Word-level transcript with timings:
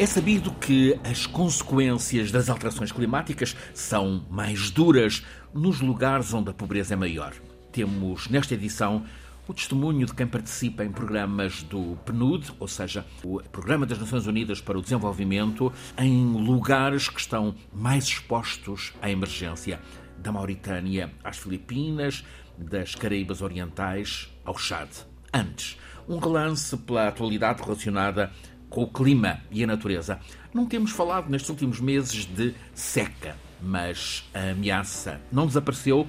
É 0.00 0.06
sabido 0.06 0.52
que 0.52 0.96
as 1.02 1.26
consequências 1.26 2.30
das 2.30 2.48
alterações 2.48 2.92
climáticas 2.92 3.56
são 3.74 4.24
mais 4.30 4.70
duras 4.70 5.24
nos 5.52 5.80
lugares 5.80 6.32
onde 6.32 6.50
a 6.50 6.54
pobreza 6.54 6.94
é 6.94 6.96
maior. 6.96 7.34
Temos 7.72 8.28
nesta 8.28 8.54
edição 8.54 9.04
o 9.48 9.52
testemunho 9.52 10.06
de 10.06 10.14
quem 10.14 10.24
participa 10.24 10.84
em 10.84 10.92
programas 10.92 11.64
do 11.64 11.98
PNUD, 12.04 12.52
ou 12.60 12.68
seja, 12.68 13.04
o 13.24 13.42
Programa 13.50 13.86
das 13.86 13.98
Nações 13.98 14.28
Unidas 14.28 14.60
para 14.60 14.78
o 14.78 14.82
Desenvolvimento, 14.82 15.72
em 15.98 16.32
lugares 16.32 17.08
que 17.08 17.18
estão 17.18 17.52
mais 17.72 18.04
expostos 18.04 18.92
à 19.02 19.10
emergência, 19.10 19.80
da 20.16 20.30
Mauritânia 20.30 21.12
às 21.24 21.38
Filipinas, 21.38 22.24
das 22.56 22.94
Caraíbas 22.94 23.42
Orientais 23.42 24.32
ao 24.44 24.56
Chad. 24.56 24.90
Antes, 25.34 25.76
um 26.08 26.18
relance 26.18 26.76
pela 26.76 27.08
atualidade 27.08 27.62
relacionada 27.62 28.30
com 28.68 28.82
o 28.82 28.88
clima 28.88 29.40
e 29.50 29.62
a 29.64 29.66
natureza. 29.66 30.18
Não 30.52 30.66
temos 30.66 30.90
falado 30.90 31.28
nestes 31.28 31.50
últimos 31.50 31.80
meses 31.80 32.24
de 32.24 32.54
seca, 32.74 33.36
mas 33.62 34.28
a 34.34 34.50
ameaça 34.50 35.20
não 35.32 35.46
desapareceu. 35.46 36.06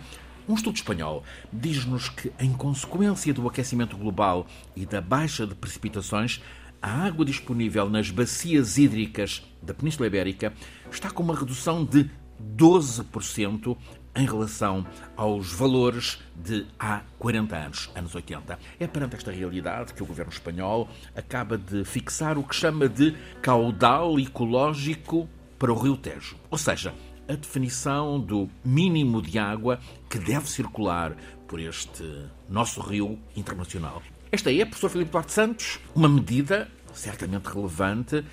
Um 0.48 0.55
estudo 0.55 0.76
espanhol 0.76 1.23
diz-nos 1.54 2.09
que, 2.09 2.32
em 2.40 2.52
consequência 2.54 3.34
do 3.34 3.48
aquecimento 3.48 3.95
global 3.95 4.48
e 4.76 4.85
da 4.85 4.99
baixa 4.99 5.45
de 5.45 5.54
precipitações, 5.54 6.41
a 6.82 7.05
água 7.05 7.26
disponível 7.26 7.90
nas 7.90 8.09
bacias 8.09 8.77
hídricas 8.77 9.44
da 9.62 9.73
Península 9.73 10.07
Ibérica 10.07 10.54
está 10.91 11.12
com 11.12 11.21
uma 11.21 11.38
redução 11.38 11.84
de 11.84 12.10
12% 12.55 13.77
em 14.20 14.25
relação 14.25 14.85
aos 15.15 15.53
valores 15.53 16.20
de 16.35 16.65
há 16.77 17.01
40 17.17 17.55
anos, 17.55 17.89
anos 17.95 18.13
80. 18.13 18.59
É 18.79 18.85
perante 18.85 19.15
esta 19.15 19.31
realidade 19.31 19.93
que 19.93 20.03
o 20.03 20.05
governo 20.05 20.31
espanhol 20.31 20.89
acaba 21.15 21.57
de 21.57 21.85
fixar 21.85 22.37
o 22.37 22.43
que 22.43 22.53
chama 22.53 22.89
de 22.89 23.15
caudal 23.41 24.20
ecológico 24.20 25.27
para 25.57 25.71
o 25.71 25.77
Rio 25.77 25.95
Tejo. 25.95 26.35
Ou 26.51 26.57
seja, 26.57 26.93
a 27.27 27.34
definição 27.34 28.20
do 28.20 28.49
mínimo 28.63 29.21
de 29.21 29.39
água 29.39 29.79
que 30.09 30.20
deve 30.20 30.49
circular 30.49 31.15
por 31.48 31.59
este 31.59 32.04
nosso 32.49 32.81
rio 32.81 33.17
internacional. 33.35 34.01
Esta 34.31 34.51
é, 34.51 34.65
professor 34.65 34.89
Filipe 34.89 35.11
Duarte 35.11 35.31
Santos, 35.31 35.79
uma 35.95 36.09
medida 36.09 36.70
certamente 36.93 37.45
relevante 37.45 38.23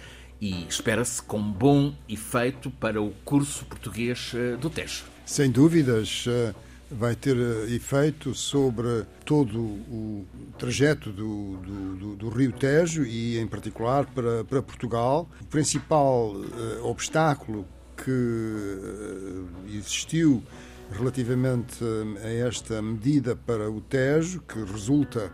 e 0.41 0.67
espera-se 0.67 1.23
com 1.23 1.41
bom 1.41 1.95
efeito 2.09 2.71
para 2.71 3.01
o 3.01 3.11
curso 3.25 3.65
português 3.67 4.33
eh, 4.35 4.57
do 4.57 4.69
Tejo. 4.69 5.16
Sem 5.27 5.51
dúvidas, 5.51 6.25
eh, 6.29 6.55
vai 6.89 7.17
ter 7.17 7.37
eh, 7.37 7.75
efeito 7.75 8.33
sobre 8.33 9.05
todo 9.25 9.59
o 9.59 10.25
trajeto 10.57 11.11
do, 11.11 11.57
do, 11.57 12.15
do, 12.15 12.29
Rio 12.29 12.53
Tejo 12.53 13.05
e, 13.05 13.37
em 13.37 13.47
particular, 13.49 14.07
para, 14.07 14.45
para 14.45 14.63
Portugal. 14.63 15.29
O 15.41 15.47
principal 15.47 16.31
uh, 16.31 16.87
obstáculo 16.87 17.67
que 17.97 18.09
uh, 18.09 19.49
existiu 19.67 20.45
relativamente 20.93 21.85
a 22.23 22.29
esta 22.29 22.81
medida 22.81 23.35
para 23.35 23.69
o 23.69 23.81
Tejo, 23.81 24.41
que 24.43 24.63
resulta 24.63 25.33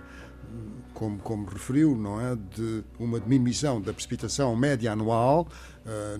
como, 0.95 1.19
como 1.19 1.47
referiu, 1.47 1.95
não 1.95 2.19
é, 2.19 2.35
de 2.35 2.83
uma 2.99 3.21
diminuição 3.21 3.79
da 3.79 3.93
precipitação 3.93 4.57
média 4.57 4.93
anual 4.93 5.47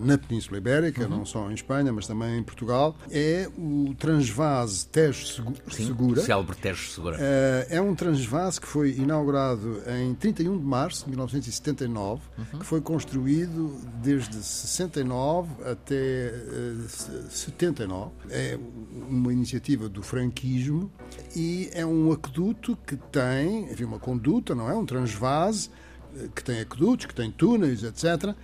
na 0.01 0.17
Península 0.17 0.57
Ibérica, 0.57 1.03
uhum. 1.03 1.09
não 1.09 1.25
só 1.25 1.49
em 1.49 1.53
Espanha, 1.53 1.91
mas 1.91 2.07
também 2.07 2.37
em 2.37 2.43
Portugal, 2.43 2.95
é 3.09 3.49
o 3.57 3.93
transvase 3.97 4.87
Tejo 4.87 5.25
Segura. 5.25 6.21
Sim, 6.21 6.27
célebre 6.27 6.55
Tejo 6.57 6.91
Segura. 6.91 7.17
Uh, 7.17 7.65
é 7.69 7.81
um 7.81 7.95
transvase 7.95 8.59
que 8.59 8.67
foi 8.67 8.91
inaugurado 8.91 9.81
em 9.87 10.13
31 10.15 10.57
de 10.57 10.65
março 10.65 11.05
de 11.05 11.09
1979, 11.11 12.21
uhum. 12.37 12.59
que 12.59 12.65
foi 12.65 12.81
construído 12.81 13.75
desde 14.01 14.35
69 14.35 15.49
até 15.65 16.33
uh, 16.33 17.29
79. 17.29 18.11
É 18.29 18.59
uma 19.09 19.31
iniciativa 19.31 19.87
do 19.87 20.03
franquismo 20.03 20.91
e 21.35 21.69
é 21.73 21.85
um 21.85 22.11
aqueduto 22.11 22.77
que 22.85 22.95
tem, 22.95 23.71
enfim, 23.71 23.85
uma 23.85 23.99
conduta, 23.99 24.53
não 24.53 24.69
é? 24.69 24.75
Um 24.75 24.85
transvase 24.85 25.69
eh, 26.15 26.27
que 26.33 26.43
tem 26.43 26.59
aquedutos, 26.59 27.05
que 27.05 27.15
tem 27.15 27.31
túneis, 27.31 27.83
etc., 27.83 28.03
eh, 28.29 28.35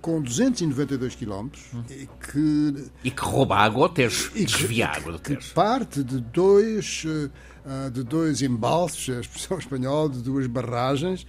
com 0.00 0.20
292 0.20 1.14
quilómetros 1.14 1.64
hum. 1.74 1.82
e 1.90 2.06
que... 2.06 2.90
E 3.04 3.10
que 3.10 3.22
rouba 3.22 3.56
água 3.56 3.84
ao 3.84 3.88
Tejo, 3.88 4.30
desvia 4.34 4.88
água 4.88 5.12
do 5.12 5.18
Tejo. 5.18 5.40
Que 5.40 5.54
parte 5.54 6.02
de 6.04 6.20
dois, 6.20 7.04
eh, 7.06 7.90
de 7.90 8.02
dois 8.02 8.42
embalses, 8.42 9.08
a 9.16 9.20
expressão 9.20 9.56
espanhola, 9.58 10.10
de 10.10 10.22
duas 10.22 10.46
barragens, 10.46 11.26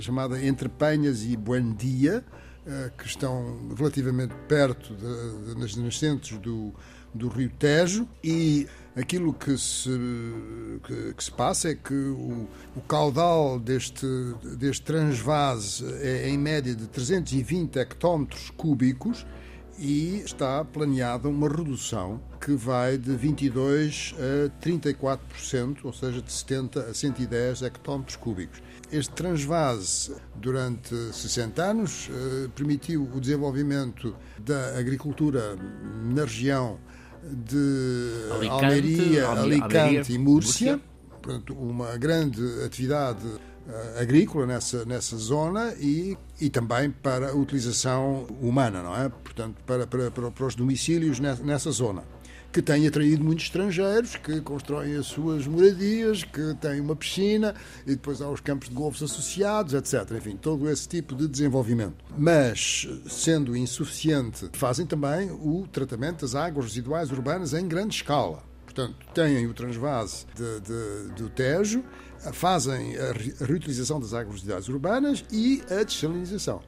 chamada 0.00 0.44
Entre 0.44 0.68
Penhas 0.68 1.22
e 1.22 1.36
Buendia, 1.36 2.24
que 2.96 3.06
estão 3.06 3.68
relativamente 3.76 4.34
perto 4.48 4.94
de, 4.94 5.54
de, 5.54 5.60
nas 5.60 5.76
nascentes 5.76 6.38
do, 6.38 6.72
do 7.12 7.28
Rio 7.28 7.50
Tejo 7.58 8.08
e 8.22 8.66
aquilo 8.96 9.32
que 9.32 9.56
se, 9.58 9.90
que, 10.84 11.14
que 11.14 11.24
se 11.24 11.30
passa 11.30 11.70
é 11.70 11.74
que 11.74 11.94
o, 11.94 12.48
o, 12.76 12.80
caudal 12.82 13.58
deste, 13.58 14.06
deste 14.56 14.82
transvase 14.84 15.84
é 16.00 16.28
em 16.28 16.38
média 16.38 16.74
de 16.74 16.86
320 16.86 17.76
hectómetros 17.76 18.50
cúbicos 18.50 19.26
e 19.78 20.22
está 20.24 20.64
planeada 20.64 21.28
uma 21.28 21.48
redução 21.48 22.20
que 22.40 22.54
vai 22.54 22.96
de 22.96 23.16
22 23.16 24.14
a 24.18 24.64
34%, 24.64 25.78
ou 25.82 25.92
seja, 25.92 26.22
de 26.22 26.32
70 26.32 26.80
a 26.80 26.94
110 26.94 27.62
hectómetros 27.62 28.16
cúbicos. 28.16 28.62
Este 28.92 29.12
transvase, 29.14 30.14
durante 30.36 30.94
60 30.94 31.62
anos, 31.62 32.08
eh, 32.10 32.48
permitiu 32.54 33.10
o 33.12 33.20
desenvolvimento 33.20 34.14
da 34.38 34.78
agricultura 34.78 35.56
na 36.14 36.22
região 36.22 36.78
de 37.30 38.28
Alicante, 38.32 38.64
Almeria, 38.64 39.28
Alicante 39.28 39.76
Almeria, 39.76 40.04
e 40.08 40.18
Múrcia, 40.18 40.72
Múrcia. 40.72 40.80
Portanto, 41.22 41.54
uma 41.54 41.96
grande 41.96 42.42
atividade 42.64 43.26
uh, 43.26 44.00
agrícola 44.00 44.46
nessa, 44.46 44.84
nessa 44.84 45.16
zona 45.16 45.74
e, 45.80 46.16
e 46.40 46.50
também 46.50 46.90
para 46.90 47.30
a 47.30 47.34
utilização 47.34 48.26
humana, 48.40 48.82
não 48.82 48.94
é? 48.94 49.08
Portanto, 49.08 49.56
para, 49.66 49.86
para, 49.86 50.10
para 50.10 50.46
os 50.46 50.54
domicílios 50.54 51.18
nessa, 51.18 51.42
nessa 51.42 51.70
zona 51.70 52.13
que 52.54 52.62
tem 52.62 52.86
atraído 52.86 53.24
muitos 53.24 53.46
estrangeiros, 53.46 54.14
que 54.14 54.40
constroem 54.40 54.94
as 54.94 55.06
suas 55.06 55.44
moradias, 55.44 56.22
que 56.22 56.54
têm 56.60 56.80
uma 56.80 56.94
piscina 56.94 57.52
e 57.84 57.96
depois 57.96 58.22
há 58.22 58.30
os 58.30 58.38
campos 58.38 58.68
de 58.68 58.74
golfos 58.76 59.02
associados, 59.02 59.74
etc. 59.74 60.08
Enfim, 60.16 60.36
todo 60.36 60.70
esse 60.70 60.88
tipo 60.88 61.16
de 61.16 61.26
desenvolvimento. 61.26 61.96
Mas, 62.16 62.86
sendo 63.08 63.56
insuficiente, 63.56 64.48
fazem 64.52 64.86
também 64.86 65.32
o 65.32 65.66
tratamento 65.66 66.20
das 66.20 66.36
águas 66.36 66.66
residuais 66.66 67.10
urbanas 67.10 67.54
em 67.54 67.66
grande 67.66 67.96
escala. 67.96 68.44
Portanto, 68.64 68.94
têm 69.12 69.48
o 69.48 69.52
transvase 69.52 70.24
de, 70.36 70.60
de, 70.60 71.14
do 71.16 71.28
Tejo, 71.30 71.82
fazem 72.32 72.94
a 72.96 73.44
reutilização 73.44 73.98
das 73.98 74.14
águas 74.14 74.36
residuais 74.36 74.68
urbanas 74.68 75.24
e 75.32 75.60
a 75.68 75.82
desalinização. 75.82 76.62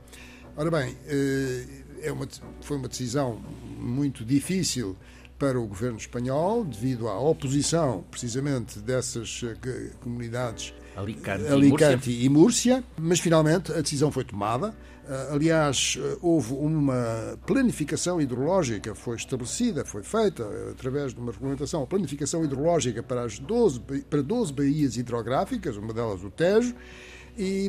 Ora 0.56 0.68
bem, 0.68 0.96
eh, 1.06 1.64
é 2.02 2.10
uma, 2.10 2.26
foi 2.60 2.76
uma 2.76 2.88
decisão 2.88 3.40
muito 3.78 4.24
difícil 4.24 4.96
para 5.38 5.60
o 5.60 5.66
governo 5.66 5.98
espanhol, 5.98 6.64
devido 6.64 7.08
à 7.08 7.18
oposição, 7.18 8.04
precisamente, 8.10 8.78
dessas 8.78 9.42
eh, 9.44 9.90
comunidades 10.00 10.72
Alicante, 10.96 11.46
Alicante 11.46 12.10
e, 12.10 12.28
Múrcia. 12.28 12.72
e, 12.72 12.78
Múrcia. 12.78 12.84
mas 12.98 13.20
finalmente 13.20 13.70
a 13.70 13.80
decisão 13.82 14.10
foi 14.10 14.24
tomada. 14.24 14.74
Eh, 15.08 15.28
aliás, 15.30 15.98
eh, 16.00 16.18
houve 16.22 16.54
uma 16.54 17.38
planificação 17.46 18.20
hidrológica, 18.20 18.94
foi 18.94 19.16
estabelecida, 19.16 19.84
foi 19.84 20.02
feita 20.02 20.48
através 20.70 21.12
de 21.14 21.20
uma 21.20 21.30
regulamentação, 21.30 21.82
a 21.82 21.86
planificação 21.86 22.42
hidrológica 22.42 23.02
para, 23.02 23.22
as 23.22 23.38
12, 23.38 23.80
para 24.08 24.22
12 24.22 24.52
baías 24.52 24.96
hidrográficas, 24.96 25.76
uma 25.76 25.92
delas 25.92 26.24
o 26.24 26.30
Tejo, 26.30 26.74
e, 27.36 27.68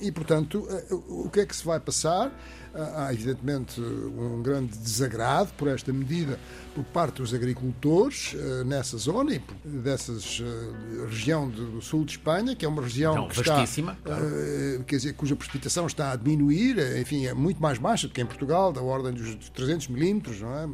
e, 0.00 0.12
portanto, 0.12 0.66
o 1.08 1.28
que 1.28 1.40
é 1.40 1.46
que 1.46 1.54
se 1.54 1.64
vai 1.64 1.80
passar? 1.80 2.32
Há, 2.74 3.12
evidentemente, 3.12 3.80
um 3.80 4.40
grande 4.42 4.78
desagrado 4.78 5.50
por 5.56 5.66
esta 5.66 5.92
medida 5.92 6.38
por 6.74 6.84
parte 6.84 7.16
dos 7.16 7.34
agricultores 7.34 8.34
uh, 8.34 8.64
nessa 8.64 8.96
zona 8.96 9.34
e 9.34 9.42
dessa 9.64 10.12
uh, 10.12 11.06
região 11.08 11.48
do 11.48 11.80
sul 11.82 12.04
de 12.04 12.12
Espanha, 12.12 12.54
que 12.54 12.64
é 12.64 12.68
uma 12.68 12.82
região 12.82 13.14
Não, 13.14 13.28
que 13.28 13.40
está, 13.40 13.64
uh, 13.64 14.84
quer 14.84 14.96
dizer, 14.96 15.14
cuja 15.14 15.34
precipitação 15.34 15.86
está 15.86 16.12
a 16.12 16.16
diminuir, 16.16 16.78
enfim, 17.00 17.26
é 17.26 17.34
muito 17.34 17.60
mais 17.60 17.78
baixa 17.78 18.06
do 18.06 18.14
que 18.14 18.20
em 18.20 18.26
Portugal, 18.26 18.72
da 18.72 18.82
ordem 18.82 19.12
dos 19.12 19.48
300 19.50 19.88
milímetros, 19.88 20.40
não 20.40 20.54
é? 20.54 20.68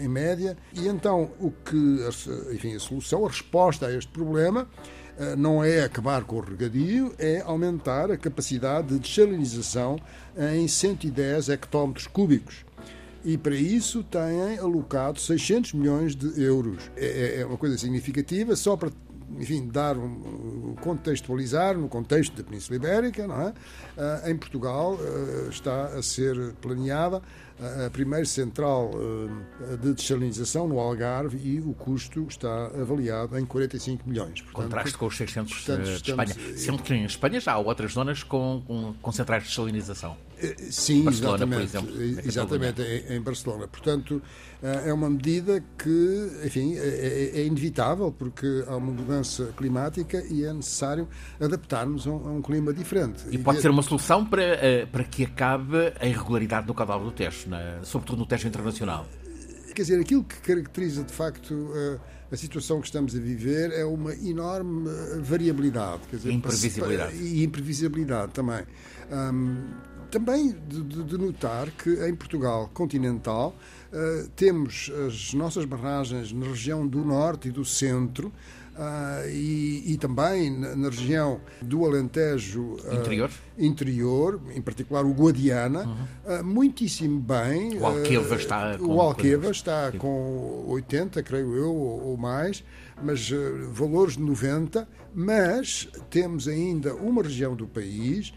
em 0.00 0.08
média. 0.08 0.56
E 0.72 0.86
então, 0.86 1.32
o 1.40 1.50
que, 1.50 1.98
enfim, 2.52 2.76
a 2.76 2.78
solução, 2.78 3.24
a 3.24 3.28
resposta 3.28 3.86
a 3.86 3.92
este 3.92 4.12
problema 4.12 4.68
eh, 4.70 5.01
não 5.36 5.62
é 5.62 5.84
acabar 5.84 6.24
com 6.24 6.36
o 6.36 6.40
regadio, 6.40 7.14
é 7.18 7.40
aumentar 7.42 8.10
a 8.10 8.16
capacidade 8.16 8.88
de 8.88 8.98
desalinização 8.98 9.96
em 10.54 10.66
110 10.66 11.48
hectómetros 11.50 12.06
cúbicos. 12.06 12.64
E 13.24 13.38
para 13.38 13.54
isso 13.54 14.02
têm 14.02 14.58
alocado 14.58 15.20
600 15.20 15.74
milhões 15.74 16.16
de 16.16 16.42
euros. 16.42 16.90
É, 16.96 17.06
é, 17.36 17.40
é 17.40 17.46
uma 17.46 17.56
coisa 17.56 17.78
significativa, 17.78 18.56
só 18.56 18.76
para 18.76 18.90
enfim, 19.38 19.68
dar 19.68 19.96
um, 19.96 20.74
contextualizar 20.80 21.76
no 21.78 21.88
contexto 21.88 22.36
da 22.36 22.42
Península 22.42 22.76
Ibérica, 22.76 23.26
não 23.26 23.40
é? 23.40 23.48
Uh, 23.48 24.30
em 24.30 24.36
Portugal 24.36 24.94
uh, 24.94 25.48
está 25.48 25.86
a 25.86 26.02
ser 26.02 26.52
planeada 26.60 27.22
a 27.86 27.90
primeira 27.90 28.24
central 28.24 28.90
uh, 28.94 29.76
de 29.76 29.94
desalinização 29.94 30.66
no 30.66 30.78
Algarve 30.78 31.38
e 31.38 31.60
o 31.60 31.72
custo 31.74 32.26
está 32.28 32.66
avaliado 32.66 33.38
em 33.38 33.44
45 33.44 34.08
milhões. 34.08 34.40
Portanto, 34.40 34.64
Contraste 34.64 34.98
com 34.98 35.06
os 35.06 35.16
600 35.16 35.52
portanto, 35.52 35.84
de 35.84 36.10
Espanha. 36.10 36.34
Sendo 36.56 36.82
que 36.82 36.94
em 36.94 37.04
Espanha 37.04 37.40
já 37.40 37.52
há 37.52 37.58
outras 37.58 37.92
zonas 37.92 38.22
com, 38.22 38.62
com, 38.66 38.94
com 39.00 39.12
centrais 39.12 39.44
de 39.44 39.50
desalinização. 39.50 40.16
Sim, 40.70 41.04
Barcelona, 41.04 41.44
exatamente. 41.44 41.62
Exemplo, 41.64 42.02
exatamente, 42.26 42.82
em, 42.82 43.16
em 43.16 43.20
Barcelona. 43.20 43.68
Portanto, 43.68 44.20
eh, 44.62 44.88
é 44.88 44.92
uma 44.92 45.10
medida 45.10 45.62
que, 45.76 46.30
enfim, 46.44 46.76
é, 46.76 46.80
é, 46.80 47.40
é, 47.40 47.46
inevitável 47.46 48.12
porque 48.12 48.64
há 48.66 48.76
uma 48.76 48.92
mudança 48.92 49.52
climática 49.56 50.22
e 50.30 50.44
é 50.44 50.52
necessário 50.52 51.08
adaptarmos 51.40 52.06
a 52.06 52.10
um, 52.10 52.28
a 52.28 52.32
um 52.32 52.42
clima 52.42 52.72
diferente. 52.72 53.24
E, 53.30 53.38
pode 53.38 53.60
ser 53.60 53.70
uma 53.70 53.82
solução 53.82 54.24
para, 54.24 54.42
eh, 54.42 54.86
para 54.86 55.04
que 55.04 55.24
acabe 55.24 55.92
a 56.00 56.06
irregularidade 56.06 56.66
no 56.66 56.74
caudal 56.74 57.00
do 57.00 57.10
Tejo, 57.10 57.48
na, 57.52 57.84
sobretudo 57.84 58.20
no 58.20 58.26
Tejo 58.26 58.48
Internacional? 58.48 59.06
Quer 59.74 59.82
dizer, 59.82 60.00
aquilo 60.00 60.24
que 60.24 60.36
caracteriza 60.40 61.02
de 61.02 61.12
facto 61.12 61.72
a, 62.30 62.34
eh, 62.34 62.36
situação 62.36 62.80
que 62.80 62.86
estamos 62.86 63.14
a 63.14 63.18
viver 63.18 63.70
é 63.72 63.84
uma 63.84 64.14
enorme 64.14 64.88
variabilidade. 65.20 66.02
Quer 66.10 66.16
dizer, 66.16 66.32
imprevisibilidade. 66.32 67.16
E 67.16 67.44
imprevisibilidade 67.44 68.32
também. 68.32 68.64
Um, 69.10 69.92
também 70.10 70.54
de, 70.68 71.04
de, 71.04 71.16
notar 71.16 71.70
que 71.70 72.06
em 72.06 72.14
Portugal 72.14 72.70
continental 72.74 73.56
uh, 73.90 74.28
temos 74.36 74.92
as 75.06 75.32
nossas 75.32 75.64
barragens 75.64 76.32
na 76.32 76.48
região 76.48 76.86
do 76.86 77.02
norte 77.02 77.48
e 77.48 77.50
do 77.50 77.64
centro. 77.64 78.30
Uh, 78.72 79.28
e, 79.28 79.92
e, 79.92 79.98
também 79.98 80.50
na, 80.50 80.74
na, 80.74 80.88
região 80.88 81.42
do 81.60 81.84
Alentejo 81.84 82.76
uh, 82.82 82.94
interior. 82.94 83.30
interior, 83.58 84.40
em 84.54 84.62
particular 84.62 85.04
o 85.04 85.12
Guadiana, 85.12 85.84
uhum. 85.84 86.40
uh, 86.40 86.42
muitíssimo 86.42 87.20
bem. 87.20 87.76
O 87.78 87.84
Alqueva 87.84 88.34
está 88.34 88.78
com, 88.78 88.86
o 88.86 88.98
Alqueva 88.98 89.50
está 89.50 89.92
com 89.92 90.64
80, 90.68 91.22
creio 91.22 91.54
eu, 91.54 91.74
ou, 91.74 92.02
ou 92.12 92.16
mais, 92.16 92.64
mas 93.02 93.30
valores 93.72 94.16
de 94.16 94.22
90, 94.22 94.88
mas 95.14 95.86
temos 96.08 96.48
ainda 96.48 96.94
uma 96.94 97.22
região 97.22 97.54
do 97.54 97.66
país 97.68 98.32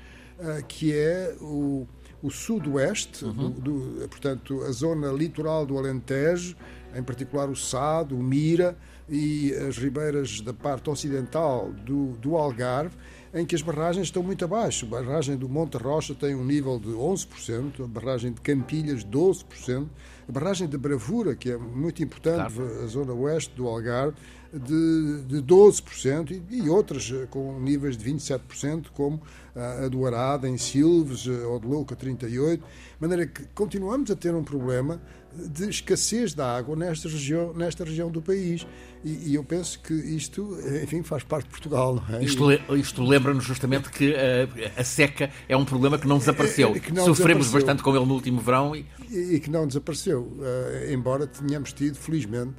que 0.68 0.94
é 0.94 1.34
o, 1.40 1.88
o 2.22 2.30
sudoeste, 2.30 3.24
uhum. 3.24 3.52
do, 3.52 3.62
do, 4.02 4.10
portanto, 4.10 4.64
a 4.64 4.72
zona 4.72 5.14
litoral 5.14 5.66
do 5.66 5.78
Alentejo, 5.78 6.58
em 6.94 7.02
particular 7.02 7.50
o 7.50 7.56
Sado, 7.56 8.18
o 8.18 8.22
Mira 8.22 8.78
e 9.08 9.54
as 9.54 9.78
ribeiras 9.78 10.42
da 10.42 10.54
parte 10.54 10.90
ocidental 10.90 11.72
do, 11.86 12.14
do 12.14 12.36
Algarve, 12.36 12.96
em 13.34 13.46
que 13.46 13.54
as 13.54 13.62
barragens 13.62 14.08
estão 14.08 14.24
muito 14.24 14.46
abaixo. 14.46 14.86
A 14.86 15.02
barragem 15.02 15.36
do 15.36 15.50
Monte 15.50 15.78
Rocha 15.78 16.16
tem 16.16 16.34
um 16.34 16.46
nível 16.46 16.80
de 16.80 16.90
11%, 16.90 17.84
a 17.84 17.88
barragem 17.88 18.32
de 18.32 18.40
Campilhas 18.40 19.04
12%, 19.04 19.88
a 20.28 20.32
barragem 20.32 20.68
de 20.68 20.78
Bravura, 20.78 21.36
que 21.36 21.52
é 21.52 21.58
muito 21.58 22.02
importante, 22.02 22.54
claro. 22.54 22.84
a 22.84 22.88
zona 22.88 23.14
oeste 23.14 23.54
do 23.56 23.68
Algarve, 23.68 24.16
de, 24.54 25.24
de 25.24 25.42
12% 25.42 26.32
e, 26.32 26.64
e 26.64 26.70
outras 26.70 27.12
eh, 27.14 27.28
com 27.30 27.60
níveis 27.60 27.98
de 27.98 28.10
27%, 28.10 28.88
como 28.94 29.22
a 29.54 29.88
do 29.90 30.06
Arada, 30.06 30.48
em 30.48 30.58
Silves, 30.58 31.28
eh, 31.28 31.46
ou 31.46 31.60
de 31.60 31.68
Louca 31.68 31.96
38, 31.96 32.62
de 32.62 32.66
maneira 33.00 33.28
que 33.28 33.46
continuamos 33.54 34.10
a 34.12 34.16
ter 34.16 34.34
um 34.34 34.44
problema 34.44 35.02
de 35.36 35.70
escassez 35.70 36.34
de 36.34 36.42
água 36.42 36.76
nesta 36.76 37.10
região, 37.10 37.54
nesta 37.54 37.84
região 37.84 38.10
do 38.10 38.22
país. 38.22 38.66
E, 39.04 39.32
e 39.32 39.36
eu 39.36 39.44
penso 39.44 39.80
que 39.80 39.94
isto, 39.94 40.58
enfim, 40.82 41.04
faz 41.04 41.24
parte 41.24 41.46
de 41.46 41.52
Portugal. 41.52 42.04
É? 42.10 42.24
Isto, 42.24 42.52
isto 42.76 43.04
lembra-nos 43.04 43.44
justamente 43.44 43.90
que 43.90 44.16
a, 44.16 44.18
eh, 44.18 44.72
a, 44.76 44.84
seca 44.84 45.30
é 45.48 45.56
um 45.56 45.66
problema 45.66 45.98
que 45.98 46.08
não 46.08 46.18
desapareceu. 46.18 46.76
É, 46.76 46.80
que 46.80 46.92
não 46.92 47.06
Sofremos 47.06 47.46
desapareceu. 47.46 47.60
bastante 47.60 47.84
com 47.84 47.96
ele 47.96 48.06
no 48.06 48.14
último 48.14 48.40
verão. 48.40 48.76
E, 48.76 48.86
e 49.12 49.40
que 49.40 49.50
não 49.50 49.68
desapareceu, 49.68 50.22
uh, 50.22 50.92
embora 50.92 51.28
tenhamos 51.28 51.72
tido, 51.74 51.96
felizmente, 51.98 52.54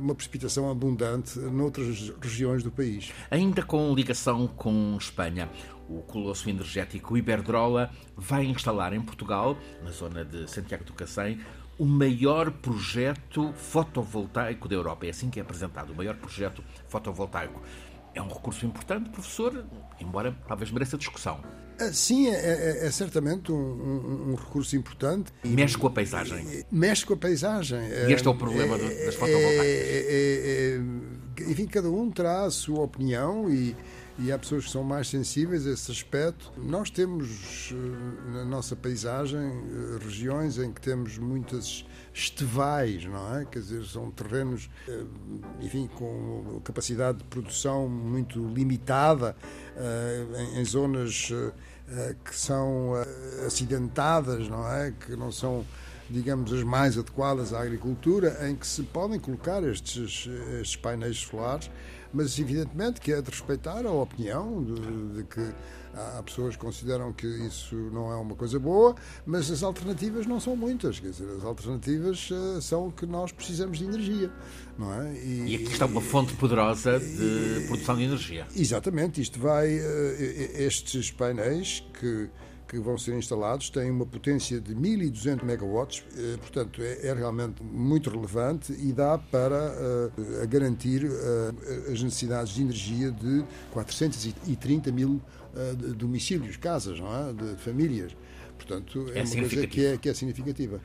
uma 0.00 0.14
precipitação 0.14 0.68
abundante 0.70 1.38
noutras 1.38 2.12
regiões 2.20 2.62
do 2.62 2.70
país. 2.70 3.12
Ainda 3.30 3.62
com 3.62 3.94
ligação 3.94 4.48
com 4.48 4.96
Espanha, 4.98 5.48
o 5.88 6.02
colosso 6.02 6.48
energético 6.50 7.16
Iberdrola 7.16 7.90
vai 8.16 8.44
instalar 8.44 8.92
em 8.92 9.00
Portugal, 9.00 9.56
na 9.82 9.90
zona 9.90 10.24
de 10.24 10.50
Santiago 10.50 10.84
do 10.84 10.92
Cacém, 10.92 11.40
o 11.78 11.84
maior 11.84 12.50
projeto 12.50 13.52
fotovoltaico 13.54 14.68
da 14.68 14.74
Europa. 14.74 15.06
É 15.06 15.10
assim 15.10 15.30
que 15.30 15.38
é 15.38 15.42
apresentado, 15.42 15.92
o 15.92 15.96
maior 15.96 16.16
projeto 16.16 16.62
fotovoltaico. 16.88 17.62
É 18.14 18.20
um 18.20 18.28
recurso 18.28 18.66
importante, 18.66 19.10
professor, 19.10 19.64
embora 20.00 20.36
talvez 20.46 20.70
mereça 20.72 20.98
discussão. 20.98 21.40
Ah, 21.80 21.92
sim, 21.92 22.28
é, 22.28 22.34
é, 22.34 22.86
é 22.86 22.90
certamente 22.90 23.52
um, 23.52 23.56
um, 23.56 24.30
um, 24.30 24.34
recurso 24.34 24.74
importante. 24.74 25.32
Mexe 25.44 25.78
com 25.78 25.86
a 25.86 25.90
paisagem. 25.90 26.64
Mexe 26.72 27.06
com 27.06 27.14
a 27.14 27.16
paisagem. 27.16 27.78
E 27.78 28.12
este 28.12 28.26
é 28.26 28.30
o 28.30 28.34
problema 28.34 28.76
é, 28.76 29.06
das 29.06 29.14
fotovoltaicas. 29.14 29.64
É, 29.64 30.80
é, 30.80 31.50
enfim, 31.50 31.66
cada 31.66 31.88
um 31.88 32.10
terá 32.10 32.44
a 32.44 32.50
sua 32.50 32.80
opinião 32.80 33.48
e 33.48 33.76
e 34.18 34.32
há 34.32 34.38
pessoas 34.38 34.64
que 34.64 34.70
são 34.72 34.82
mais 34.82 35.08
sensíveis 35.08 35.64
a 35.66 35.70
esse 35.70 35.92
aspecto. 35.92 36.52
Nós 36.56 36.90
temos 36.90 37.72
eh, 37.72 38.32
na 38.32 38.44
nossa 38.44 38.74
paisagem 38.74 39.38
eh, 39.38 40.04
regiões 40.04 40.58
em 40.58 40.72
que 40.72 40.80
temos 40.80 41.16
muitas 41.18 41.86
estevais, 42.12 43.04
não 43.04 43.36
é? 43.36 43.44
Quer 43.44 43.60
dizer, 43.60 43.84
são 43.84 44.10
terrenos, 44.10 44.68
eh, 44.88 45.04
enfim, 45.60 45.88
com 45.94 46.60
capacidade 46.64 47.18
de 47.18 47.24
produção 47.24 47.88
muito 47.88 48.44
limitada, 48.48 49.36
em 50.56 50.64
zonas 50.64 51.32
que 52.24 52.36
são 52.36 52.94
acidentadas, 53.46 54.48
não 54.48 54.68
é? 54.68 54.92
Que 54.92 55.14
não 55.14 55.30
são 55.30 55.64
digamos, 56.10 56.52
as 56.52 56.62
mais 56.62 56.96
adequadas 56.96 57.52
à 57.52 57.60
agricultura, 57.60 58.48
em 58.48 58.56
que 58.56 58.66
se 58.66 58.82
podem 58.82 59.20
colocar 59.20 59.62
estes, 59.62 60.26
estes 60.58 60.76
painéis 60.76 61.18
solares 61.18 61.70
mas 62.12 62.38
evidentemente 62.38 63.00
que 63.00 63.12
é 63.12 63.20
de 63.20 63.30
respeitar 63.30 63.84
a 63.86 63.92
opinião 63.92 64.62
de, 64.64 65.14
de, 65.14 65.24
que 65.24 65.40
há 65.94 66.22
pessoas 66.22 66.54
que 66.54 66.60
consideram 66.60 67.12
que 67.12 67.26
isso 67.26 67.74
não 67.92 68.12
é 68.12 68.16
uma 68.16 68.34
coisa 68.34 68.58
boa, 68.58 68.94
mas 69.26 69.50
as 69.50 69.62
alternativas 69.62 70.26
não 70.26 70.38
são 70.38 70.54
muitas, 70.54 71.00
quer 71.00 71.10
dizer, 71.10 71.28
as 71.36 71.44
alternativas 71.44 72.30
uh, 72.30 72.62
são 72.62 72.90
que 72.90 73.06
nós 73.06 73.32
precisamos 73.32 73.78
de 73.78 73.84
energia, 73.84 74.30
não 74.78 74.92
é? 75.02 75.12
E, 75.14 75.44
e 75.48 75.54
aqui 75.56 75.72
está 75.72 75.86
uma 75.86 76.00
fonte 76.00 76.34
poderosa 76.34 76.98
de 77.00 77.64
e, 77.64 77.66
produção 77.66 77.96
de 77.96 78.04
energia. 78.04 78.46
Exatamente, 78.54 79.20
isto 79.20 79.38
vai, 79.38 79.78
uh, 79.78 80.14
estes 80.56 81.10
painéis 81.10 81.84
que 81.98 82.30
que 82.68 82.78
vão 82.78 82.98
ser 82.98 83.16
instalados 83.16 83.70
têm 83.70 83.90
uma 83.90 84.04
potência 84.04 84.60
de 84.60 84.74
1.200 84.74 85.42
megawatts, 85.42 86.04
eh, 86.16 86.36
portanto 86.36 86.82
é, 86.82 87.08
é, 87.08 87.14
realmente 87.14 87.62
muito 87.62 88.10
relevante 88.10 88.72
e 88.72 88.92
dá 88.92 89.16
para 89.16 89.72
uh, 89.72 90.46
garantir 90.46 91.04
uh, 91.04 91.90
as 91.90 92.02
necessidades 92.02 92.52
de 92.52 92.62
energia 92.62 93.10
de 93.10 93.42
430 93.72 94.92
mil 94.92 95.12
uh, 95.54 95.94
domicílios, 95.94 96.56
casas, 96.56 97.00
não 97.00 97.08
é? 97.08 97.32
de 97.32 97.56
famílias. 97.56 98.14
Portanto, 98.56 99.06
é, 99.14 99.20
é 99.20 99.22
uma 99.22 99.36
coisa 99.36 99.66
que 99.66 99.86
é, 99.86 99.96
que 99.96 100.08
é 100.08 100.14
significativa. 100.14 100.80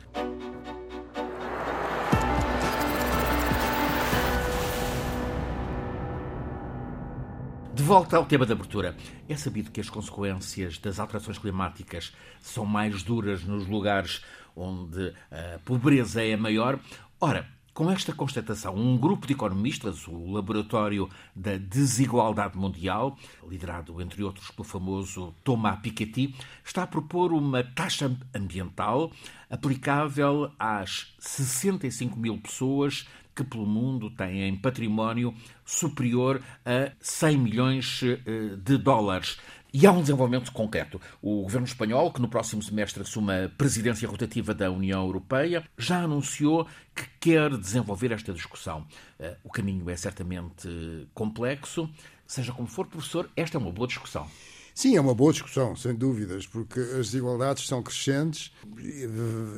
De 7.84 7.90
volta 7.90 8.16
ao 8.16 8.26
tema 8.26 8.46
da 8.46 8.54
abertura. 8.54 8.96
É 9.28 9.36
sabido 9.36 9.70
que 9.70 9.82
as 9.82 9.90
consequências 9.90 10.78
das 10.78 11.00
alterações 11.02 11.38
climáticas 11.38 12.14
são 12.40 12.66
mais 12.66 13.04
duras 13.04 13.44
nos 13.44 13.68
lugares 13.68 14.24
onde 14.56 15.14
a 15.30 15.60
pobreza 15.66 16.24
é 16.24 16.38
maior. 16.38 16.80
Ora, 17.20 17.46
com 17.74 17.92
esta 17.92 18.14
constatação, 18.14 18.74
um 18.74 18.98
grupo 18.98 19.28
de 19.28 19.34
economistas, 19.34 20.08
o 20.08 20.32
Laboratório 20.32 21.10
da 21.36 21.58
Desigualdade 21.58 22.58
Mundial, 22.58 23.18
liderado 23.46 24.02
entre 24.02 24.24
outros 24.24 24.50
pelo 24.50 24.64
famoso 24.64 25.36
Thomas 25.44 25.82
Piketty, 25.82 26.34
está 26.64 26.84
a 26.84 26.88
propor 26.88 27.34
uma 27.34 27.66
taxa 27.66 28.16
ambiental 28.34 29.12
aplicável 29.50 30.50
às 30.58 31.14
65 31.20 32.18
mil 32.18 32.38
pessoas 32.38 33.06
que 33.36 33.44
pelo 33.44 33.66
mundo 33.66 34.10
têm 34.10 34.56
património 34.56 35.34
superior 35.66 36.42
a 36.66 36.92
100 37.00 37.38
milhões 37.38 38.02
eh, 38.04 38.56
de 38.58 38.78
dólares. 38.78 39.38
E 39.74 39.88
há 39.88 39.92
um 39.92 40.02
desenvolvimento 40.02 40.52
concreto. 40.52 41.02
O 41.20 41.42
governo 41.42 41.66
espanhol, 41.66 42.14
que 42.14 42.22
no 42.22 42.28
próximo 42.28 42.62
semestre 42.62 43.02
assume 43.02 43.46
a 43.46 43.50
presidência 43.50 44.08
rotativa 44.08 44.54
da 44.54 44.70
União 44.70 45.04
Europeia, 45.04 45.64
já 45.76 46.04
anunciou 46.04 46.68
que 46.94 47.04
quer 47.20 47.58
desenvolver 47.58 48.12
esta 48.12 48.32
discussão. 48.32 48.86
Eh, 49.20 49.36
o 49.44 49.50
caminho 49.50 49.90
é 49.90 49.96
certamente 49.96 51.08
complexo. 51.14 51.90
Seja 52.28 52.52
como 52.52 52.68
for, 52.68 52.86
professor, 52.86 53.30
esta 53.36 53.58
é 53.58 53.60
uma 53.60 53.72
boa 53.72 53.88
discussão. 53.88 54.30
Sim, 54.76 54.98
é 54.98 55.02
uma 55.02 55.14
boa 55.14 55.32
discussão, 55.32 55.76
sem 55.76 55.94
dúvidas, 55.94 56.48
porque 56.48 56.80
as 56.80 57.12
desigualdades 57.12 57.68
são 57.68 57.84
crescentes. 57.84 58.52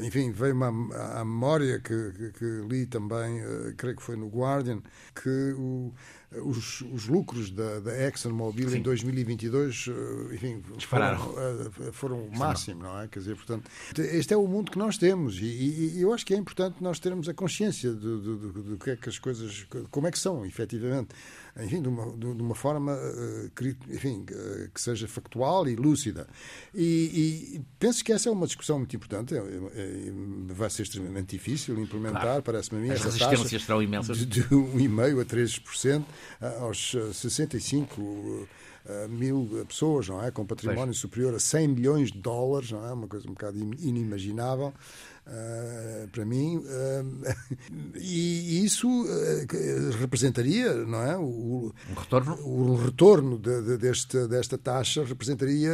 Enfim, 0.04 0.32
veio-me 0.32 0.66
à, 0.94 1.24
memória 1.24 1.80
que, 1.80 2.12
que, 2.12 2.32
que, 2.34 2.46
li 2.68 2.86
também, 2.86 3.42
uh, 3.42 3.74
creio 3.78 3.96
que 3.96 4.04
foi 4.04 4.18
no 4.18 4.28
Guardian, 4.28 4.82
que 5.16 5.54
o, 5.58 5.94
os, 6.32 6.82
os 6.82 7.08
lucros 7.08 7.50
da, 7.50 7.80
da 7.80 8.08
ExxonMobil 8.08 8.70
Sim. 8.70 8.78
em 8.78 8.82
2022, 8.82 9.86
eh, 9.88 10.36
enfim, 10.36 10.62
Dispararam. 10.76 11.18
foram, 11.20 11.94
foram 11.94 12.26
o 12.26 12.38
máximo, 12.38 12.84
não 12.84 13.00
é? 13.00 13.08
Quer 13.08 13.20
dizer, 13.20 13.36
portanto, 13.36 13.70
este 13.98 14.34
é 14.34 14.38
o 14.38 14.48
mundo 14.48 14.72
que 14.72 14.78
nós 14.78 14.98
temos 14.98 15.40
e, 15.40 15.46
e 15.96 16.02
eu 16.02 16.14
acho 16.14 16.26
que 16.26 16.34
é 16.34 16.38
importante 16.38 16.78
nós 16.82 17.00
termos 17.00 17.30
a 17.30 17.34
consciência 17.34 17.92
do, 17.92 18.22
do, 18.22 18.38
do, 18.38 18.64
do 18.64 18.78
que 18.78 18.92
é 18.92 18.96
que 18.96 19.10
as 19.10 19.20
coisas, 19.20 19.66
como 19.92 20.08
é 20.08 20.12
que 20.12 20.20
são, 20.20 20.46
efetivamente 20.46 21.10
enfim, 21.64 21.82
de 21.82 21.88
uma, 21.88 22.12
de 22.18 22.42
uma 22.42 22.56
forma 22.56 22.92
eh, 22.92 23.76
enfim, 23.90 24.26
que 24.74 24.82
seja 24.82 25.08
factual 25.08 25.68
e 25.70 25.76
lúcida. 25.76 26.28
E, 26.74 27.56
e, 27.56 27.62
penso 27.80 28.04
que 28.04 28.12
essa 28.12 28.28
é 28.28 28.32
uma 28.32 28.46
discussão 28.46 28.80
muito 28.80 28.94
importante. 28.96 29.34
É, 29.34 29.38
é, 29.38 30.12
vai 30.50 30.70
ser 30.70 30.84
extremamente 30.84 31.38
difícil 31.38 31.80
implementar, 31.80 32.22
claro. 32.22 32.44
parece-me 32.44 32.80
a 32.80 32.84
mim, 32.84 32.90
As 32.92 33.02
resistências 33.02 33.64
serão 33.64 33.82
imensas. 33.82 34.18
De, 34.18 34.26
de 34.26 34.44
1,5% 34.44 35.22
a 35.22 35.26
13% 35.26 36.04
aos 36.60 36.96
65 37.14 38.48
eh, 38.88 39.08
mil 39.08 39.66
pessoas, 39.68 40.08
não 40.08 40.24
é? 40.24 40.30
Com 40.30 40.46
património 40.46 40.86
pois. 40.86 40.98
superior 40.98 41.34
a 41.34 41.40
100 41.40 41.68
milhões 41.70 42.12
de 42.12 42.20
dólares, 42.20 42.72
não 42.72 42.86
é? 42.86 42.94
Uma 42.94 43.08
coisa 43.08 43.28
um 43.28 43.34
bocado 43.34 43.58
inimaginável. 43.58 44.74
Uh, 45.28 46.08
para 46.10 46.24
mim, 46.24 46.58
uh, 46.58 47.36
e 47.98 48.64
isso 48.64 48.88
uh, 48.88 49.98
representaria, 50.00 50.72
não 50.86 51.02
é? 51.02 51.18
O, 51.18 51.74
um 51.90 51.94
retorno? 51.96 52.36
O 52.44 52.76
retorno 52.76 53.40
de, 53.40 53.62
de, 53.64 53.78
deste, 53.78 54.28
desta 54.28 54.56
taxa 54.56 55.04
representaria 55.04 55.74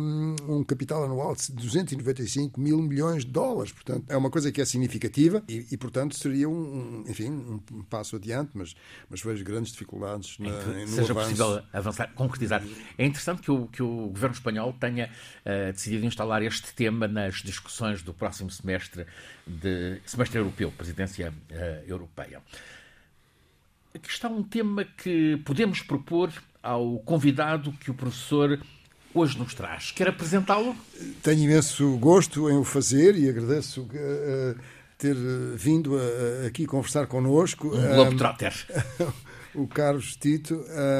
um, 0.00 0.34
um, 0.48 0.64
capital 0.64 1.04
anual 1.04 1.36
de 1.36 1.52
295 1.52 2.60
mil 2.60 2.82
milhões 2.82 3.24
de 3.24 3.30
dólares. 3.30 3.70
Portanto, 3.70 4.04
é 4.08 4.16
uma 4.16 4.30
coisa 4.30 4.50
que 4.50 4.60
é 4.60 4.64
significativa 4.64 5.44
e, 5.48 5.64
e 5.70 5.76
portanto, 5.76 6.16
seria 6.16 6.48
um, 6.48 7.04
enfim, 7.06 7.30
um 7.72 7.84
passo 7.88 8.16
adiante, 8.16 8.50
mas, 8.54 8.74
mas 9.08 9.22
vejo 9.22 9.44
grandes 9.44 9.70
dificuldades 9.70 10.36
na, 10.40 10.48
em 10.48 10.86
que 10.86 10.90
seja 10.90 11.12
avanço. 11.12 11.30
possível 11.30 11.62
avançar, 11.72 12.12
concretizar. 12.14 12.64
É 12.98 13.06
interessante 13.06 13.42
que 13.42 13.50
o, 13.52 13.68
que 13.68 13.82
o 13.82 14.08
governo 14.08 14.34
espanhol 14.34 14.72
tenha 14.72 15.08
decidido 15.72 16.04
instalar 16.04 16.42
este 16.42 16.74
tema 16.74 17.06
nas 17.06 17.36
discussões 17.36 18.02
do 18.02 18.12
próximo 18.12 18.50
semestre 18.50 18.87
semestre, 18.88 19.06
de, 19.46 20.00
semestre 20.06 20.38
europeu, 20.38 20.72
presidência 20.76 21.30
uh, 21.30 21.54
europeia. 21.88 22.40
Aqui 23.94 24.08
está 24.08 24.28
um 24.28 24.42
tema 24.42 24.84
que 24.84 25.36
podemos 25.44 25.82
propor 25.82 26.32
ao 26.62 26.98
convidado 27.00 27.72
que 27.72 27.90
o 27.90 27.94
professor 27.94 28.60
hoje 29.14 29.38
nos 29.38 29.54
traz. 29.54 29.90
Quer 29.90 30.08
apresentá-lo? 30.08 30.76
Tenho 31.22 31.42
imenso 31.44 31.96
gosto 31.98 32.50
em 32.50 32.56
o 32.56 32.64
fazer 32.64 33.16
e 33.16 33.28
agradeço 33.28 33.82
uh, 33.82 34.60
ter 34.96 35.16
vindo 35.56 35.96
a, 35.96 36.46
aqui 36.46 36.66
conversar 36.66 37.06
connosco. 37.06 37.68
Um 37.68 37.94
Globetrotter. 37.94 38.54
o 39.54 39.66
Carlos 39.66 40.16
Tito 40.16 40.54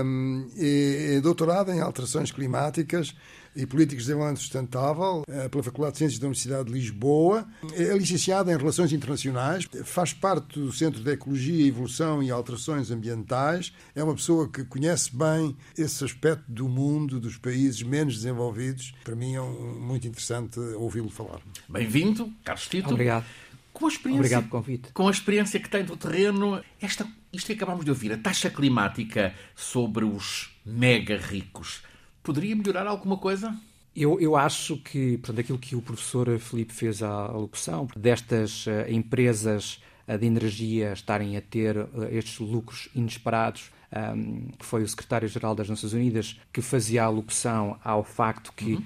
um, 0.04 0.50
é, 0.56 1.16
é 1.16 1.20
doutorado 1.20 1.70
em 1.70 1.80
alterações 1.80 2.32
climáticas 2.32 3.14
e 3.54 3.66
Políticos 3.66 4.04
de 4.04 4.08
Desenvolvimento 4.08 4.40
Sustentável 4.40 5.22
eh, 5.28 5.48
pela 5.48 5.62
Faculdade 5.62 5.92
de 5.92 5.98
Ciências 5.98 6.20
da 6.20 6.26
Universidade 6.26 6.64
de 6.68 6.72
Lisboa. 6.72 7.46
É 7.74 7.96
licenciado 7.96 8.50
em 8.50 8.56
Relações 8.56 8.92
Internacionais, 8.92 9.66
faz 9.84 10.12
parte 10.12 10.58
do 10.58 10.72
Centro 10.72 11.02
de 11.02 11.10
Ecologia, 11.10 11.66
Evolução 11.66 12.22
e 12.22 12.30
Alterações 12.30 12.90
Ambientais. 12.90 13.72
É 13.94 14.02
uma 14.02 14.14
pessoa 14.14 14.48
que 14.48 14.64
conhece 14.64 15.14
bem 15.14 15.56
esse 15.76 16.04
aspecto 16.04 16.44
do 16.48 16.68
mundo, 16.68 17.20
dos 17.20 17.36
países 17.36 17.82
menos 17.82 18.14
desenvolvidos. 18.16 18.92
Para 19.04 19.16
mim 19.16 19.34
é 19.34 19.40
um, 19.40 19.80
muito 19.80 20.06
interessante 20.06 20.58
ouvi-lo 20.60 21.10
falar. 21.10 21.40
Bem-vindo, 21.68 22.32
Carlos 22.44 22.66
Tito. 22.68 22.90
Obrigado. 22.90 23.24
Com 23.72 23.86
a 23.86 23.88
experiência, 23.88 24.20
Obrigado 24.20 24.42
pelo 24.48 24.62
convite. 24.62 24.92
Com 24.92 25.06
a 25.06 25.10
experiência 25.10 25.60
que 25.60 25.68
tem 25.68 25.84
do 25.84 25.96
terreno, 25.96 26.60
esta, 26.80 27.06
isto 27.32 27.46
que 27.46 27.52
acabamos 27.52 27.84
de 27.84 27.90
ouvir, 27.90 28.12
a 28.12 28.18
taxa 28.18 28.50
climática 28.50 29.32
sobre 29.54 30.04
os 30.04 30.50
mega 30.66 31.16
ricos, 31.16 31.82
Poderia 32.22 32.54
melhorar 32.54 32.86
alguma 32.86 33.16
coisa? 33.16 33.56
Eu, 33.98 34.20
eu 34.20 34.36
acho 34.36 34.76
que, 34.76 35.18
portanto, 35.18 35.40
aquilo 35.40 35.58
que 35.58 35.74
o 35.74 35.82
professor 35.82 36.38
Felipe 36.38 36.72
fez 36.72 37.02
a 37.02 37.26
alocução, 37.26 37.88
destas 37.96 38.64
uh, 38.66 38.88
empresas 38.88 39.82
uh, 40.06 40.16
de 40.16 40.24
energia 40.24 40.92
estarem 40.92 41.36
a 41.36 41.40
ter 41.40 41.76
uh, 41.76 41.88
estes 42.12 42.38
lucros 42.38 42.88
inesperados, 42.94 43.72
um, 43.90 43.98
ehm, 43.98 44.48
foi 44.60 44.82
o 44.82 44.88
secretário-geral 44.88 45.54
das 45.54 45.68
Nações 45.68 45.94
Unidas 45.94 46.38
que 46.52 46.60
fazia 46.60 47.02
a 47.02 47.06
alocução 47.06 47.76
ao 47.82 48.04
facto 48.04 48.52
que 48.52 48.74
uhum. 48.74 48.84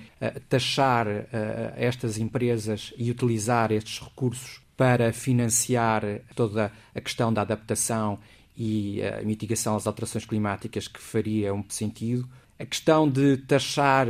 taxar 0.48 1.08
estas 1.76 2.18
empresas 2.18 2.94
e 2.96 3.10
utilizar 3.10 3.72
estes 3.72 3.98
recursos 3.98 4.60
para 4.76 5.12
financiar 5.12 6.04
toda 6.36 6.70
a 6.94 7.00
questão 7.00 7.32
da 7.32 7.42
adaptação 7.42 8.16
e 8.56 9.02
a 9.02 9.22
mitigação 9.22 9.74
às 9.74 9.88
alterações 9.88 10.24
climáticas 10.24 10.86
que 10.86 11.00
faria 11.00 11.52
um 11.52 11.64
sentido 11.68 12.28
a 12.62 12.66
questão 12.66 13.08
de 13.10 13.38
taxar, 13.38 14.06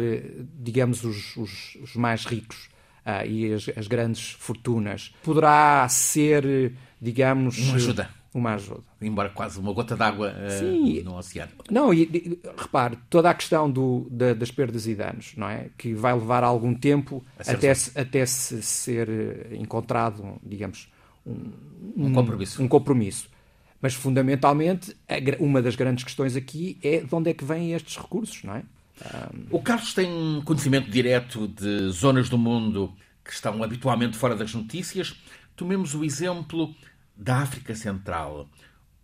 digamos, 0.55 1.03
os, 1.05 1.37
os, 1.37 1.79
os 1.83 1.97
mais 1.97 2.27
ricos 2.27 2.69
uh, 3.07 3.27
e 3.27 3.53
as, 3.53 3.69
as, 3.77 3.87
grandes 3.87 4.33
fortunas 4.33 5.15
poderá 5.23 5.89
ser, 5.89 6.75
digamos. 7.01 7.59
Uma 7.59 7.75
ajuda. 7.77 8.11
Uma 8.35 8.55
ajuda. 8.55 8.83
Embora 9.01 9.31
quase 9.31 9.59
uma 9.59 9.73
gota 9.73 9.97
d'água 9.97 10.33
uh, 10.33 11.05
no 11.05 11.17
oceano. 11.17 11.53
Não, 11.71 11.93
e, 11.93 12.03
e, 12.03 12.41
repare, 12.57 12.99
toda 13.09 13.31
a 13.31 13.35
questão 13.35 13.71
do, 13.71 14.07
da, 14.11 14.35
das 14.35 14.51
perdas 14.51 14.87
e 14.87 14.95
danos, 14.95 15.33
não 15.37 15.49
é? 15.49 15.69
Que 15.77 15.95
vai 15.95 16.13
levar 16.15 16.45
algum 16.45 16.75
tempo 16.75 17.25
até 17.39 17.75
se, 17.75 17.99
até 17.99 18.25
se 18.27 18.63
ser 18.63 19.09
encontrado, 19.53 20.39
digamos, 20.43 20.91
um, 21.27 21.53
um 21.97 22.13
compromisso. 22.13 22.63
Um 22.63 22.69
compromisso. 22.69 23.32
Mas, 23.83 23.95
fundamentalmente, 23.95 24.97
uma 25.41 25.61
das 25.61 25.75
grandes 25.75 26.05
questões 26.05 26.37
aqui 26.37 26.79
é 26.81 27.01
de 27.01 27.13
onde 27.13 27.31
é 27.31 27.35
que 27.35 27.45
vêm 27.45 27.73
estes 27.73 27.97
recursos, 27.97 28.45
não 28.45 28.55
é? 28.55 28.63
O 29.51 29.61
Carlos 29.61 29.93
tem 29.93 30.41
conhecimento 30.45 30.89
direto 30.89 31.49
de 31.49 31.89
zonas 31.89 32.29
do 32.29 32.39
mundo 32.39 32.95
que 33.25 33.33
estão 33.33 33.61
habitualmente 33.61 34.17
fora 34.17 34.37
das 34.37 34.55
notícias. 34.55 35.21
Tomemos 35.57 35.97
o 35.97 36.05
exemplo 36.05 36.73
da 37.17 37.39
África 37.39 37.75
Central, 37.75 38.49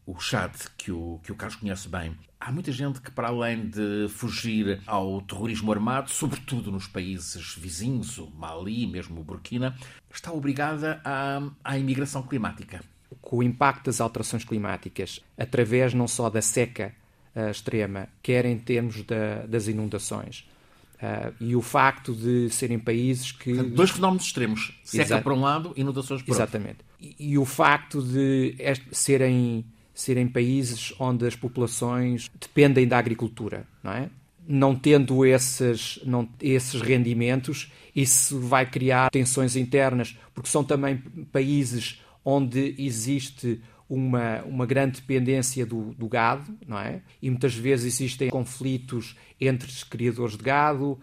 o 0.07 0.21
Chad, 0.21 0.55
que 0.77 0.93
o, 0.93 1.19
que 1.25 1.33
o 1.33 1.35
Carlos 1.35 1.57
conhece 1.57 1.89
bem. 1.89 2.17
Há 2.39 2.53
muita 2.53 2.71
gente 2.71 3.01
que, 3.01 3.11
para 3.11 3.29
além 3.29 3.69
de 3.69 4.07
fugir 4.09 4.81
ao 4.87 5.21
terrorismo 5.23 5.73
armado, 5.73 6.09
sobretudo 6.09 6.71
nos 6.71 6.87
países 6.87 7.57
vizinhos, 7.57 8.17
o 8.19 8.31
Mali, 8.31 8.87
mesmo 8.87 9.21
o 9.21 9.25
Burkina, 9.25 9.77
está 10.09 10.33
obrigada 10.33 11.01
à, 11.05 11.43
à 11.65 11.77
imigração 11.77 12.23
climática 12.23 12.81
com 13.29 13.37
o 13.37 13.43
impacto 13.43 13.85
das 13.85 14.01
alterações 14.01 14.43
climáticas, 14.43 15.21
através 15.37 15.93
não 15.93 16.09
só 16.09 16.31
da 16.31 16.41
seca 16.41 16.95
uh, 17.37 17.51
extrema, 17.51 18.09
quer 18.23 18.47
em 18.47 18.57
termos 18.59 19.03
da, 19.03 19.45
das 19.47 19.69
inundações. 19.69 20.49
Uh, 20.95 21.35
e 21.39 21.55
o 21.55 21.61
facto 21.61 22.15
de 22.15 22.49
serem 22.49 22.79
países 22.79 23.31
que. 23.31 23.53
Dois 23.53 23.91
fenómenos 23.91 24.25
extremos. 24.25 24.81
Seca 24.83 25.05
Exato. 25.05 25.23
por 25.23 25.33
um 25.35 25.43
lado, 25.43 25.75
inundações 25.77 26.23
por 26.23 26.33
Exatamente. 26.33 26.79
outro. 26.79 26.87
Exatamente. 27.03 27.23
E, 27.23 27.33
e, 27.33 27.39
o 27.39 27.45
facto 27.45 28.03
de 28.03 28.57
serem, 28.93 29.63
serem 29.93 30.27
países 30.27 30.95
onde 30.99 31.27
as 31.27 31.37
populações 31.37 32.31
dependem 32.41 32.89
da 32.89 32.97
agricultura, 32.97 33.67
não 33.85 33.93
é? 33.93 34.09
Não 34.49 34.75
tendo 34.75 35.27
esses, 35.27 36.01
não, 36.03 36.27
esses 36.41 36.81
rendimentos, 36.81 37.71
isso 37.95 38.41
vai 38.41 38.65
criar 38.65 39.11
tensões 39.11 39.55
internas, 39.55 40.17
porque 40.35 40.49
são 40.49 40.65
também 40.65 40.97
países 41.31 42.01
onde 42.25 42.75
existe 42.79 43.61
uma, 43.89 44.43
uma 44.43 44.67
grande 44.67 45.01
dependência 45.01 45.65
do, 45.65 45.95
do, 45.95 46.09
gado, 46.09 46.57
não 46.67 46.79
é? 46.79 47.01
E 47.23 47.31
muitas 47.31 47.55
vezes 47.55 47.95
existem 47.95 48.29
conflitos 48.29 49.17
entre 49.41 49.69
os 49.69 49.83
criadores 49.83 50.37
de 50.37 50.43
gado. 50.43 50.99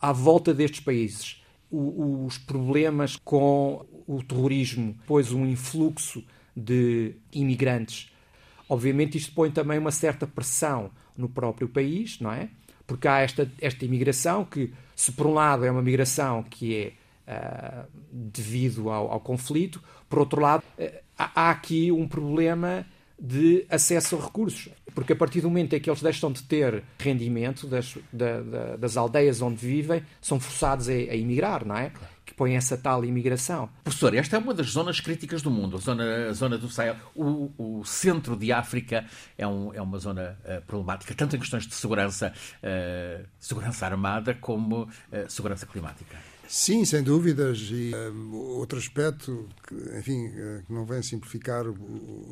À 0.00 0.12
volta 0.12 0.54
destes 0.54 0.80
países, 0.80 1.42
o, 1.70 2.24
os 2.24 2.38
problemas 2.38 3.16
com 3.24 3.84
o 4.06 4.22
terrorismo, 4.22 4.94
depois 5.00 5.32
um 5.32 5.44
influxo 5.44 6.24
de 6.56 7.14
imigrantes. 7.32 8.10
Obviamente 8.68 9.18
isto 9.18 9.32
põe 9.32 9.50
também 9.50 9.78
uma 9.78 9.90
certa 9.90 10.26
pressão 10.26 10.90
no 11.16 11.28
próprio 11.28 11.68
país, 11.68 12.20
não 12.20 12.32
é? 12.32 12.48
Porque 12.86 13.08
há 13.08 13.20
esta, 13.20 13.50
esta 13.60 13.84
imigração 13.84 14.44
que, 14.44 14.72
se 14.94 15.12
por 15.12 15.26
um 15.26 15.34
lado 15.34 15.64
é 15.64 15.70
uma 15.70 15.82
migração 15.82 16.42
que 16.42 16.76
é 16.76 16.92
uh, 17.30 17.86
devido 18.10 18.90
ao, 18.90 19.12
ao 19.12 19.20
conflito, 19.20 19.80
por 20.08 20.18
outro 20.18 20.40
lado, 20.40 20.64
eh, 20.76 21.02
há 21.16 21.50
aqui 21.50 21.92
um 21.92 22.08
problema 22.08 22.84
de 23.16 23.64
acesso 23.68 24.16
a 24.16 24.24
recursos. 24.24 24.70
Porque 24.94 25.12
a 25.12 25.16
partir 25.16 25.40
do 25.40 25.48
momento 25.48 25.74
em 25.74 25.80
que 25.80 25.88
eles 25.88 26.02
deixam 26.02 26.32
de 26.32 26.42
ter 26.42 26.82
rendimento 26.98 27.66
das, 27.68 27.96
da, 28.12 28.40
da, 28.40 28.76
das 28.76 28.96
aldeias 28.96 29.40
onde 29.40 29.64
vivem, 29.64 30.02
são 30.20 30.40
forçados 30.40 30.88
a, 30.88 30.92
a 30.92 31.16
emigrar, 31.16 31.64
não 31.64 31.76
é? 31.76 31.92
Que 32.26 32.34
põe 32.34 32.56
essa 32.56 32.76
tal 32.76 33.04
imigração. 33.04 33.68
Professor, 33.84 34.14
esta 34.16 34.36
é 34.36 34.38
uma 34.38 34.52
das 34.52 34.68
zonas 34.70 34.98
críticas 34.98 35.42
do 35.42 35.50
mundo, 35.50 35.76
a 35.76 35.80
zona, 35.80 36.28
a 36.28 36.32
zona 36.32 36.58
do 36.58 36.68
Sahel. 36.68 36.96
O, 37.14 37.52
o 37.56 37.84
centro 37.84 38.34
de 38.36 38.50
África 38.50 39.04
é, 39.38 39.46
um, 39.46 39.72
é 39.72 39.80
uma 39.80 39.98
zona 39.98 40.36
uh, 40.44 40.60
problemática, 40.66 41.14
tanto 41.14 41.36
em 41.36 41.38
questões 41.38 41.68
de 41.68 41.74
segurança, 41.74 42.32
uh, 42.32 43.24
segurança 43.38 43.86
armada, 43.86 44.34
como 44.34 44.82
uh, 44.82 44.88
segurança 45.28 45.66
climática. 45.66 46.16
Sim, 46.52 46.84
sem 46.84 47.00
dúvidas. 47.00 47.68
E 47.70 47.92
um, 48.12 48.34
outro 48.34 48.76
aspecto 48.76 49.48
que, 49.68 49.74
enfim, 49.96 50.32
eh, 50.34 50.62
que 50.66 50.72
não 50.72 50.84
vem 50.84 51.00
simplificar 51.00 51.64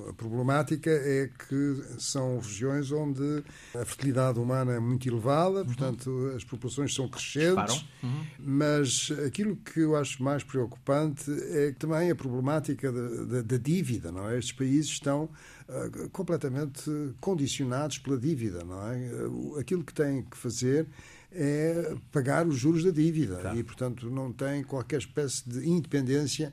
a 0.08 0.12
problemática 0.12 0.90
é 0.90 1.30
que 1.48 1.84
são 2.00 2.40
regiões 2.40 2.90
onde 2.90 3.44
a 3.80 3.84
fertilidade 3.84 4.40
humana 4.40 4.72
é 4.72 4.80
muito 4.80 5.08
elevada, 5.08 5.60
uhum. 5.60 5.66
portanto, 5.66 6.32
as 6.34 6.42
populações 6.42 6.92
são 6.92 7.08
crescentes. 7.08 7.86
Uhum. 8.02 8.26
Mas 8.40 9.12
aquilo 9.24 9.54
que 9.54 9.78
eu 9.78 9.94
acho 9.94 10.20
mais 10.20 10.42
preocupante 10.42 11.30
é 11.52 11.70
também 11.78 12.10
a 12.10 12.16
problemática 12.16 12.90
da 12.90 13.56
dívida, 13.56 14.10
não 14.10 14.28
é? 14.28 14.36
Estes 14.36 14.52
países 14.52 14.90
estão 14.90 15.30
uh, 15.68 16.10
completamente 16.10 16.90
condicionados 17.20 17.98
pela 17.98 18.18
dívida, 18.18 18.64
não 18.64 18.82
é? 18.82 19.60
Aquilo 19.60 19.84
que 19.84 19.94
têm 19.94 20.22
que 20.22 20.36
fazer 20.36 20.88
é 21.30 21.94
pagar 22.10 22.46
os 22.46 22.56
juros 22.56 22.84
da 22.84 22.90
dívida 22.90 23.36
claro. 23.36 23.58
e, 23.58 23.62
portanto, 23.62 24.10
não 24.10 24.32
tem 24.32 24.62
qualquer 24.62 24.98
espécie 24.98 25.48
de 25.48 25.68
independência 25.68 26.50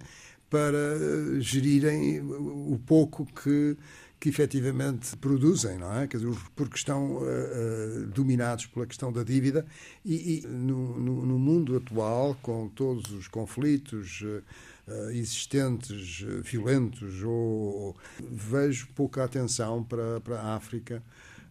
para 0.49 0.77
eh, 0.77 1.39
gerirem 1.39 2.21
o 2.21 2.79
pouco 2.85 3.25
que, 3.25 3.77
que 4.19 4.29
efetivamente 4.29 5.15
produzem, 5.17 5.77
não 5.77 5.93
é? 5.93 6.07
Quer 6.07 6.17
dizer, 6.17 6.35
porque 6.55 6.75
estão 6.75 7.17
uh, 7.17 7.23
uh, 7.23 8.07
dominados 8.07 8.65
pela 8.67 8.85
questão 8.85 9.11
da 9.11 9.23
dívida 9.23 9.65
e, 10.03 10.39
e 10.43 10.47
no, 10.47 10.99
no, 10.99 11.25
no, 11.25 11.39
mundo 11.39 11.75
atual, 11.75 12.37
com 12.41 12.69
todos 12.69 13.11
os 13.11 13.27
conflitos 13.27 14.21
uh, 14.21 15.09
existentes, 15.09 16.23
violentos, 16.43 17.23
ou, 17.23 17.95
vejo 18.31 18.87
pouca 18.95 19.23
atenção 19.23 19.83
para, 19.83 20.21
para 20.21 20.39
a 20.39 20.55
África, 20.55 21.03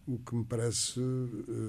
o 0.07 0.17
que 0.19 0.35
me 0.35 0.45
parece 0.45 0.99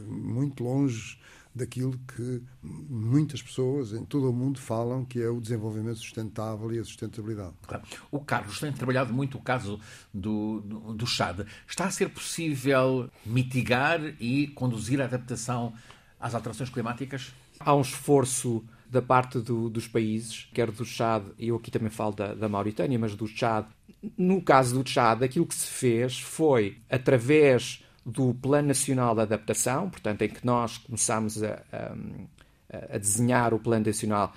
muito 0.08 0.62
longe 0.62 1.18
daquilo 1.56 1.98
que 2.14 2.42
muitas 2.62 3.42
pessoas 3.42 3.94
em 3.94 4.04
todo 4.04 4.28
o 4.28 4.32
mundo 4.32 4.60
falam 4.60 5.06
que 5.06 5.20
é 5.20 5.28
o 5.28 5.40
desenvolvimento 5.40 5.96
sustentável 5.96 6.70
e 6.70 6.78
a 6.78 6.84
sustentabilidade. 6.84 7.54
Claro. 7.66 7.82
O 8.10 8.20
Carlos 8.20 8.60
tem 8.60 8.70
trabalhado 8.72 9.12
muito 9.12 9.38
o 9.38 9.40
caso 9.40 9.80
do, 10.12 10.60
do, 10.60 10.92
do 10.92 11.06
Chad. 11.06 11.46
Está 11.66 11.86
a 11.86 11.90
ser 11.90 12.10
possível 12.10 13.10
mitigar 13.24 14.00
e 14.20 14.48
conduzir 14.48 15.00
a 15.00 15.04
adaptação 15.04 15.72
às 16.20 16.34
alterações 16.34 16.68
climáticas? 16.68 17.32
Há 17.58 17.74
um 17.74 17.80
esforço 17.80 18.62
da 18.90 19.00
parte 19.00 19.38
do, 19.38 19.70
dos 19.70 19.88
países, 19.88 20.48
quer 20.52 20.70
do 20.70 20.84
Chad, 20.84 21.24
e 21.38 21.48
eu 21.48 21.56
aqui 21.56 21.70
também 21.70 21.90
falo 21.90 22.12
da, 22.14 22.34
da 22.34 22.50
Mauritânia, 22.50 22.98
mas 22.98 23.14
do 23.16 23.26
Chad. 23.26 23.66
No 24.16 24.42
caso 24.42 24.80
do 24.80 24.88
Chad, 24.88 25.22
aquilo 25.22 25.46
que 25.46 25.54
se 25.54 25.66
fez 25.66 26.20
foi, 26.20 26.76
através 26.90 27.82
do 28.06 28.32
Plano 28.34 28.68
Nacional 28.68 29.16
de 29.16 29.22
Adaptação, 29.22 29.90
portanto, 29.90 30.22
em 30.22 30.28
que 30.28 30.46
nós 30.46 30.78
começámos 30.78 31.42
a, 31.42 31.60
a, 31.72 32.94
a 32.94 32.98
desenhar 32.98 33.52
o 33.52 33.58
Plano 33.58 33.84
Nacional 33.84 34.32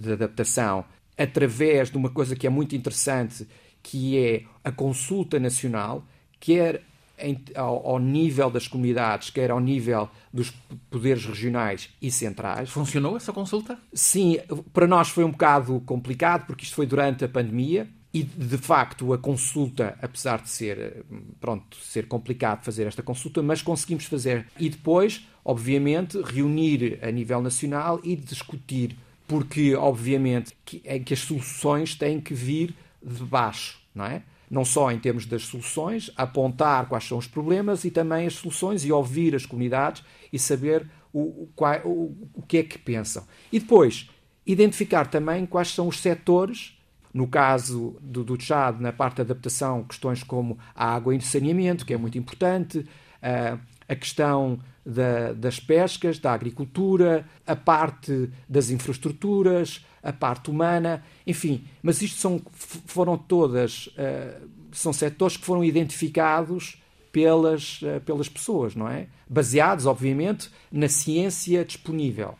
de 0.00 0.12
Adaptação 0.12 0.84
através 1.18 1.90
de 1.90 1.98
uma 1.98 2.08
coisa 2.08 2.36
que 2.36 2.46
é 2.46 2.50
muito 2.50 2.76
interessante, 2.76 3.46
que 3.82 4.16
é 4.16 4.44
a 4.62 4.70
consulta 4.70 5.40
nacional, 5.40 6.06
quer 6.38 6.82
em, 7.18 7.38
ao, 7.54 7.86
ao, 7.86 7.98
nível 7.98 8.48
das 8.48 8.66
comunidades, 8.66 9.28
quer 9.28 9.50
ao 9.50 9.60
nível 9.60 10.08
dos 10.32 10.50
poderes 10.88 11.26
regionais 11.26 11.90
e 12.00 12.10
centrais. 12.10 12.70
Funcionou 12.70 13.16
essa 13.16 13.32
consulta? 13.32 13.76
Sim, 13.92 14.38
para 14.72 14.86
nós 14.86 15.08
foi 15.08 15.24
um 15.24 15.30
bocado 15.30 15.80
complicado, 15.80 16.46
porque 16.46 16.64
isto 16.64 16.74
foi 16.74 16.86
durante 16.86 17.24
a 17.24 17.28
pandemia. 17.28 17.88
E, 18.12 18.24
de 18.24 18.58
facto, 18.58 19.12
a 19.12 19.18
consulta, 19.18 19.96
apesar 20.02 20.42
de 20.42 20.50
ser, 20.50 21.04
pronto, 21.40 21.76
ser 21.76 22.08
complicado 22.08 22.64
fazer 22.64 22.86
esta 22.86 23.04
consulta, 23.04 23.40
mas 23.40 23.62
conseguimos 23.62 24.04
fazer. 24.04 24.46
E 24.58 24.68
depois, 24.68 25.26
obviamente, 25.44 26.20
reunir 26.20 26.98
a 27.02 27.10
nível 27.12 27.40
nacional 27.40 28.00
e 28.02 28.16
discutir, 28.16 28.96
porque, 29.28 29.76
obviamente, 29.76 30.52
que, 30.64 30.82
é 30.84 30.98
que 30.98 31.14
as 31.14 31.20
soluções 31.20 31.94
têm 31.94 32.20
que 32.20 32.34
vir 32.34 32.74
de 33.00 33.22
baixo, 33.22 33.78
não 33.94 34.04
é? 34.04 34.22
Não 34.50 34.64
só 34.64 34.90
em 34.90 34.98
termos 34.98 35.24
das 35.24 35.44
soluções, 35.44 36.10
apontar 36.16 36.88
quais 36.88 37.04
são 37.04 37.16
os 37.16 37.28
problemas 37.28 37.84
e 37.84 37.92
também 37.92 38.26
as 38.26 38.34
soluções 38.34 38.84
e 38.84 38.90
ouvir 38.90 39.36
as 39.36 39.46
comunidades 39.46 40.02
e 40.32 40.38
saber 40.40 40.84
o, 41.12 41.20
o, 41.20 41.48
o, 41.84 42.28
o 42.34 42.42
que 42.42 42.58
é 42.58 42.62
que 42.64 42.76
pensam. 42.76 43.24
E 43.52 43.60
depois, 43.60 44.10
identificar 44.44 45.06
também 45.06 45.46
quais 45.46 45.68
são 45.68 45.86
os 45.86 46.00
setores 46.00 46.76
no 47.12 47.26
caso 47.26 47.96
do, 48.00 48.22
do 48.24 48.36
Tchad, 48.36 48.80
na 48.80 48.92
parte 48.92 49.16
da 49.16 49.22
adaptação, 49.22 49.84
questões 49.84 50.22
como 50.22 50.58
a 50.74 50.94
água 50.94 51.14
e 51.14 51.20
saneamento, 51.20 51.84
que 51.84 51.92
é 51.92 51.96
muito 51.96 52.16
importante, 52.16 52.78
uh, 52.78 53.60
a 53.88 53.94
questão 53.96 54.60
da, 54.86 55.32
das 55.32 55.58
pescas, 55.58 56.18
da 56.18 56.32
agricultura, 56.32 57.26
a 57.46 57.56
parte 57.56 58.30
das 58.48 58.70
infraestruturas, 58.70 59.84
a 60.02 60.12
parte 60.12 60.50
humana, 60.50 61.04
enfim. 61.26 61.64
Mas 61.82 62.00
isto 62.00 62.18
são, 62.18 62.40
foram 62.52 63.18
todas, 63.18 63.88
uh, 63.88 64.48
são 64.72 64.92
setores 64.92 65.36
que 65.36 65.44
foram 65.44 65.64
identificados 65.64 66.80
pelas, 67.10 67.82
uh, 67.82 68.00
pelas 68.04 68.28
pessoas, 68.28 68.74
não 68.76 68.88
é? 68.88 69.08
Baseados, 69.28 69.86
obviamente, 69.86 70.50
na 70.70 70.88
ciência 70.88 71.64
disponível. 71.64 72.36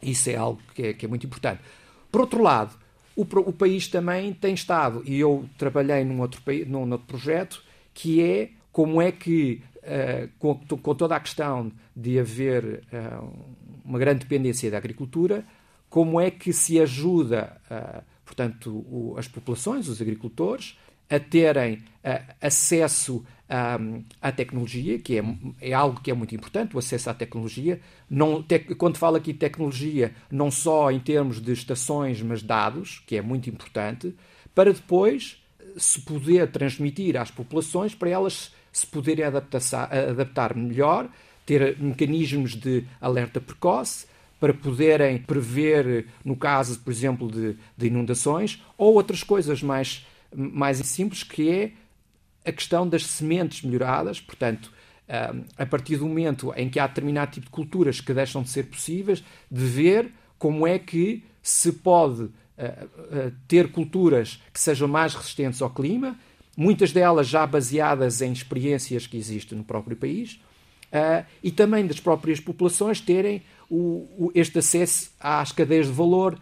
Isso 0.00 0.30
é 0.30 0.36
algo 0.36 0.60
que 0.74 0.82
é, 0.82 0.92
que 0.92 1.04
é 1.04 1.08
muito 1.08 1.26
importante. 1.26 1.60
Por 2.10 2.20
outro 2.20 2.42
lado, 2.42 2.76
o, 3.16 3.22
o 3.22 3.52
país 3.52 3.88
também 3.88 4.32
tem 4.34 4.52
estado, 4.52 5.02
e 5.06 5.18
eu 5.18 5.48
trabalhei 5.56 6.04
num 6.04 6.20
outro, 6.20 6.40
num 6.66 6.92
outro 6.92 7.06
projeto, 7.06 7.62
que 7.94 8.22
é 8.22 8.50
como 8.70 9.00
é 9.00 9.10
que, 9.10 9.62
uh, 9.78 10.28
com, 10.38 10.54
com, 10.54 10.94
toda 10.94 11.16
a 11.16 11.20
questão 11.20 11.72
de 11.96 12.20
haver 12.20 12.84
uh, 12.92 13.32
uma 13.82 13.98
grande 13.98 14.20
dependência 14.20 14.70
da 14.70 14.76
agricultura, 14.76 15.46
como 15.88 16.20
é 16.20 16.30
que 16.30 16.52
se 16.52 16.78
ajuda, 16.78 17.58
uh, 17.70 18.04
portanto, 18.22 18.70
o, 18.70 19.14
as 19.16 19.26
populações, 19.26 19.88
os 19.88 20.02
agricultores, 20.02 20.78
a 21.08 21.18
terem 21.18 21.82
acesso 22.40 23.24
um, 23.80 24.02
à 24.20 24.32
tecnologia, 24.32 24.98
que 24.98 25.18
é, 25.18 25.24
é, 25.60 25.72
algo 25.72 26.00
que 26.00 26.10
é 26.10 26.14
muito 26.14 26.34
importante, 26.34 26.74
o 26.74 26.78
acesso 26.78 27.10
à 27.10 27.14
tecnologia. 27.14 27.80
Não, 28.08 28.44
quando 28.76 28.96
falo 28.96 29.16
aqui 29.16 29.32
de 29.32 29.38
tecnologia, 29.38 30.12
não 30.30 30.50
só 30.50 30.90
em 30.90 31.00
termos 31.00 31.40
de 31.40 31.52
estações, 31.52 32.20
mas 32.22 32.42
dados, 32.42 33.02
que 33.06 33.16
é 33.16 33.22
muito 33.22 33.48
importante, 33.48 34.14
para 34.54 34.72
depois 34.72 35.42
se 35.76 36.00
poder 36.00 36.50
transmitir 36.50 37.16
às 37.16 37.30
populações 37.30 37.94
para 37.94 38.08
elas 38.08 38.52
se 38.72 38.86
poderem 38.86 39.24
adaptar, 39.24 39.92
adaptar 39.92 40.54
melhor, 40.54 41.08
ter 41.44 41.78
mecanismos 41.78 42.54
de 42.54 42.84
alerta 43.00 43.40
precoce, 43.40 44.06
para 44.38 44.52
poderem 44.52 45.18
prever, 45.18 46.06
no 46.22 46.36
caso, 46.36 46.78
por 46.80 46.90
exemplo, 46.90 47.30
de, 47.30 47.56
de 47.76 47.86
inundações, 47.86 48.62
ou 48.76 48.94
outras 48.94 49.22
coisas 49.22 49.62
mais, 49.62 50.06
mais 50.34 50.78
simples, 50.78 51.22
que 51.22 51.48
é 51.50 51.72
a 52.44 52.52
questão 52.52 52.88
das 52.88 53.04
sementes 53.06 53.62
melhoradas, 53.62 54.20
portanto, 54.20 54.72
a 55.56 55.66
partir 55.66 55.96
do 55.96 56.06
momento 56.06 56.52
em 56.56 56.68
que 56.68 56.78
há 56.78 56.86
determinado 56.86 57.32
tipo 57.32 57.46
de 57.46 57.52
culturas 57.52 58.00
que 58.00 58.12
deixam 58.12 58.42
de 58.42 58.50
ser 58.50 58.64
possíveis, 58.64 59.22
de 59.50 59.64
ver 59.64 60.12
como 60.38 60.66
é 60.66 60.78
que 60.78 61.24
se 61.42 61.72
pode 61.72 62.28
ter 63.46 63.70
culturas 63.70 64.42
que 64.52 64.60
sejam 64.60 64.88
mais 64.88 65.14
resistentes 65.14 65.62
ao 65.62 65.70
clima, 65.70 66.18
muitas 66.56 66.90
delas 66.90 67.28
já 67.28 67.46
baseadas 67.46 68.20
em 68.22 68.32
experiências 68.32 69.06
que 69.06 69.16
existem 69.16 69.58
no 69.58 69.64
próprio 69.64 69.96
país, 69.96 70.40
e 71.42 71.50
também 71.50 71.86
das 71.86 72.00
próprias 72.00 72.40
populações 72.40 73.00
terem 73.00 73.42
este 74.34 74.60
acesso 74.60 75.10
às 75.20 75.52
cadeias 75.52 75.86
de 75.86 75.92
valor 75.92 76.38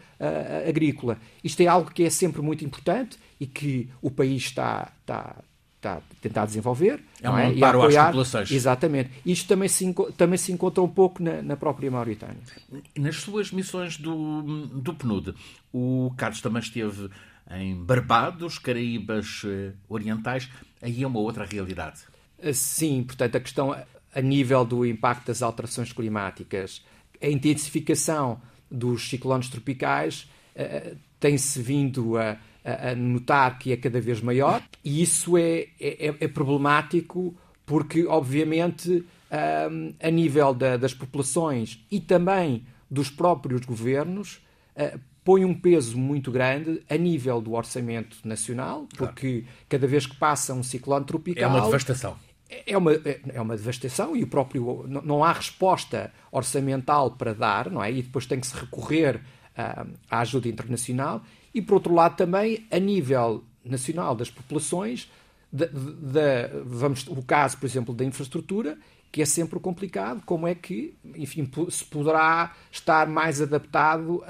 agrícola. 0.68 1.18
Isto 1.42 1.62
é 1.62 1.66
algo 1.66 1.90
que 1.90 2.04
é 2.04 2.10
sempre 2.10 2.40
muito 2.42 2.64
importante 2.64 3.18
e 3.38 3.46
que 3.46 3.90
o 4.00 4.10
país 4.10 4.44
está, 4.44 4.92
está, 5.00 5.36
está 5.76 5.94
a 5.96 6.00
tentar 6.20 6.46
desenvolver. 6.46 7.02
É 7.22 7.30
um 7.30 7.38
é? 7.38 7.46
amparo 7.46 7.82
às 7.82 7.94
populações. 7.94 8.50
Exatamente. 8.50 9.10
Isto 9.24 9.48
também 9.48 9.68
se, 9.68 9.94
também 10.16 10.38
se 10.38 10.52
encontra 10.52 10.82
um 10.82 10.88
pouco 10.88 11.22
na, 11.22 11.42
na 11.42 11.56
própria 11.56 11.90
Mauritânia. 11.90 12.42
Nas 12.96 13.16
suas 13.16 13.50
missões 13.50 13.96
do, 13.96 14.66
do 14.66 14.94
PNUD, 14.94 15.34
o 15.72 16.12
Carlos 16.16 16.40
também 16.40 16.62
esteve 16.62 17.10
em 17.50 17.74
Barbados, 17.76 18.58
Caraíbas 18.58 19.42
eh, 19.44 19.72
Orientais. 19.88 20.48
Aí 20.80 21.02
é 21.02 21.06
uma 21.06 21.20
outra 21.20 21.44
realidade. 21.44 22.00
Eh, 22.38 22.52
sim, 22.52 23.02
portanto, 23.02 23.36
a 23.36 23.40
questão 23.40 23.76
a 24.14 24.20
nível 24.20 24.64
do 24.64 24.86
impacto 24.86 25.26
das 25.26 25.42
alterações 25.42 25.92
climáticas, 25.92 26.84
a 27.20 27.28
intensificação 27.28 28.40
dos 28.70 29.08
ciclones 29.08 29.48
tropicais 29.48 30.30
uh, 30.54 30.96
tem-se 31.18 31.60
vindo 31.60 32.16
a 32.16 32.36
a, 32.64 32.94
notar 32.94 33.58
que 33.58 33.72
é 33.72 33.76
cada 33.76 34.00
vez 34.00 34.20
maior, 34.20 34.62
e 34.82 35.02
isso 35.02 35.36
é, 35.36 35.68
é, 35.78 36.14
é 36.20 36.28
problemático 36.28 37.34
porque, 37.66 38.06
obviamente, 38.06 39.04
um, 39.70 39.94
a 40.00 40.10
nível 40.10 40.54
da, 40.54 40.76
das 40.76 40.94
populações 40.94 41.84
e 41.90 42.00
também 42.00 42.66
dos 42.90 43.10
próprios 43.10 43.64
governos, 43.64 44.40
uh, 44.76 44.98
põe 45.24 45.44
um 45.44 45.54
peso 45.54 45.98
muito 45.98 46.30
grande 46.30 46.82
a 46.88 46.96
nível 46.96 47.40
do 47.40 47.54
orçamento 47.54 48.18
nacional, 48.24 48.86
porque 48.96 49.40
claro. 49.40 49.56
cada 49.68 49.86
vez 49.86 50.06
que 50.06 50.16
passa 50.16 50.52
um 50.52 50.62
ciclone 50.62 51.04
tropical. 51.04 51.42
É 51.42 51.46
uma 51.46 51.60
devastação. 51.62 52.16
É, 52.48 52.72
é 52.72 52.78
uma, 52.78 52.92
é 52.92 53.40
uma 53.40 53.56
devastação 53.56 54.14
e 54.14 54.22
o 54.22 54.26
próprio 54.26 54.84
não 54.86 55.24
há 55.24 55.32
resposta 55.32 56.12
orçamental 56.30 57.12
para 57.12 57.32
dar, 57.32 57.70
não 57.70 57.82
é? 57.82 57.90
E 57.90 58.02
depois 58.02 58.26
tem 58.26 58.38
que 58.38 58.46
se 58.46 58.54
recorrer 58.54 59.20
à 60.10 60.20
ajuda 60.20 60.48
internacional 60.48 61.22
e, 61.54 61.62
por 61.62 61.74
outro 61.74 61.94
lado, 61.94 62.16
também 62.16 62.66
a 62.70 62.78
nível 62.78 63.44
nacional 63.64 64.14
das 64.14 64.30
populações, 64.30 65.10
de, 65.52 65.66
de, 65.68 66.48
vamos, 66.64 67.06
o 67.06 67.22
caso, 67.22 67.56
por 67.58 67.66
exemplo, 67.66 67.94
da 67.94 68.04
infraestrutura, 68.04 68.76
que 69.12 69.22
é 69.22 69.24
sempre 69.24 69.60
complicado, 69.60 70.22
como 70.26 70.48
é 70.48 70.54
que, 70.54 70.96
enfim, 71.14 71.48
se 71.70 71.84
poderá 71.84 72.52
estar 72.72 73.06
mais 73.06 73.40
adaptado 73.40 74.16
uh, 74.16 74.24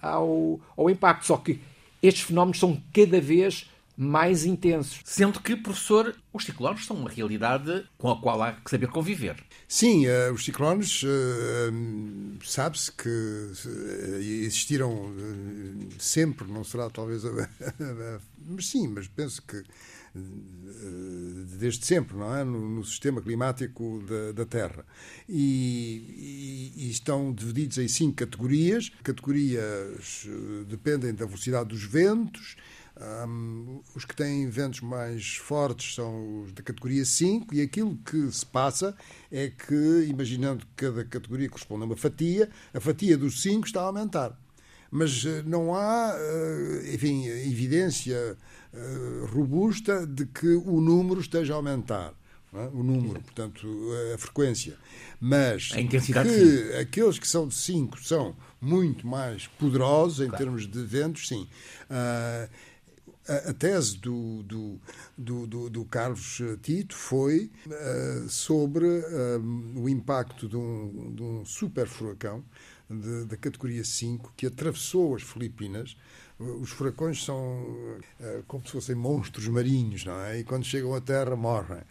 ao, 0.00 0.60
ao 0.76 0.88
impacto. 0.88 1.26
Só 1.26 1.36
que 1.36 1.60
estes 2.00 2.22
fenómenos 2.22 2.60
são 2.60 2.80
cada 2.94 3.20
vez 3.20 3.68
mais 4.00 4.46
intensos. 4.46 5.02
Sendo 5.04 5.40
que, 5.40 5.54
professor, 5.54 6.16
os 6.32 6.46
ciclones 6.46 6.86
são 6.86 6.96
uma 6.96 7.10
realidade 7.10 7.86
com 7.98 8.10
a 8.10 8.18
qual 8.18 8.42
há 8.42 8.54
que 8.54 8.70
saber 8.70 8.88
conviver. 8.88 9.36
Sim, 9.68 10.06
uh, 10.06 10.32
os 10.32 10.42
ciclones, 10.42 11.02
uh, 11.02 11.06
sabe-se 12.42 12.90
que 12.90 13.10
uh, 13.10 14.16
existiram 14.16 15.14
sempre, 15.98 16.50
não 16.50 16.64
será 16.64 16.88
talvez. 16.88 17.24
mas 18.48 18.66
sim, 18.68 18.88
mas 18.88 19.06
penso 19.06 19.42
que 19.42 19.62
desde 21.58 21.84
sempre, 21.86 22.16
não 22.16 22.34
é? 22.34 22.42
No, 22.42 22.68
no 22.68 22.84
sistema 22.84 23.20
climático 23.20 24.02
da, 24.08 24.32
da 24.32 24.46
Terra. 24.46 24.84
E, 25.28 26.72
e, 26.74 26.86
e, 26.86 26.90
estão 26.90 27.32
divididos 27.32 27.78
em 27.78 27.86
cinco 27.86 28.16
categorias. 28.16 28.90
Categorias 29.04 30.26
dependem 30.66 31.14
da 31.14 31.26
velocidade 31.26 31.68
dos 31.68 31.84
ventos, 31.84 32.56
um, 33.00 33.80
os 33.94 34.04
que 34.04 34.14
têm 34.14 34.48
ventos 34.48 34.80
mais 34.80 35.36
fortes 35.36 35.94
são 35.94 36.42
os 36.42 36.52
da 36.52 36.62
categoria 36.62 37.04
5 37.04 37.54
e 37.54 37.62
aquilo 37.62 37.96
que 38.04 38.30
se 38.30 38.44
passa 38.44 38.94
é 39.32 39.48
que, 39.48 40.06
imaginando 40.08 40.66
que 40.66 40.86
cada 40.86 41.04
categoria 41.04 41.48
corresponde 41.48 41.82
a 41.82 41.86
uma 41.86 41.96
fatia, 41.96 42.50
a 42.74 42.80
fatia 42.80 43.16
dos 43.16 43.40
5 43.42 43.66
está 43.66 43.80
a 43.80 43.84
aumentar. 43.84 44.38
Mas 44.90 45.24
eh, 45.24 45.42
não 45.46 45.74
há, 45.74 46.14
eh, 46.14 46.94
enfim, 46.94 47.24
evidência 47.26 48.36
eh, 48.74 49.26
robusta 49.32 50.06
de 50.06 50.26
que 50.26 50.48
o 50.48 50.80
número 50.80 51.20
esteja 51.20 51.54
a 51.54 51.56
aumentar. 51.56 52.12
É? 52.52 52.68
o 52.72 52.82
número, 52.82 53.20
portanto, 53.20 53.68
a 54.12 54.18
frequência. 54.18 54.76
Mas 55.20 55.70
a 55.72 55.80
intensidade 55.80 56.28
que 56.28 56.72
sim. 56.72 56.78
aqueles 56.80 57.16
que 57.16 57.28
são 57.28 57.46
de 57.46 57.54
5 57.54 58.02
são 58.02 58.34
muito 58.60 59.06
mais 59.06 59.46
poderosos 59.46 60.18
em 60.18 60.28
claro. 60.28 60.44
termos 60.44 60.66
de 60.66 60.82
ventos, 60.82 61.28
sim. 61.28 61.46
Uh, 61.88 62.50
a, 63.50 63.52
tese 63.52 63.96
do, 63.98 64.42
do, 64.42 64.80
do, 65.16 65.70
do, 65.70 65.84
Carlos 65.84 66.40
Tito 66.62 66.94
foi 66.94 67.50
uh, 67.66 68.28
sobre 68.28 68.86
uh, 68.86 69.80
o 69.80 69.88
impacto 69.88 70.48
de 70.48 70.56
um, 70.56 71.14
de 71.14 71.22
um 71.22 71.44
super 71.44 71.86
furacão 71.86 72.44
da 73.28 73.36
categoria 73.36 73.84
5 73.84 74.32
que 74.36 74.46
atravessou 74.46 75.14
as 75.14 75.22
Filipinas. 75.22 75.96
Os 76.38 76.70
furacões 76.70 77.24
são 77.24 77.38
uh, 77.38 78.42
como 78.48 78.66
se 78.66 78.72
fossem 78.72 78.96
monstros 78.96 79.46
marinhos, 79.46 80.04
não 80.04 80.18
é? 80.20 80.40
E 80.40 80.44
quando 80.44 80.64
chegam 80.64 80.92
à 80.94 81.00
Terra 81.00 81.36
morrem. 81.36 81.82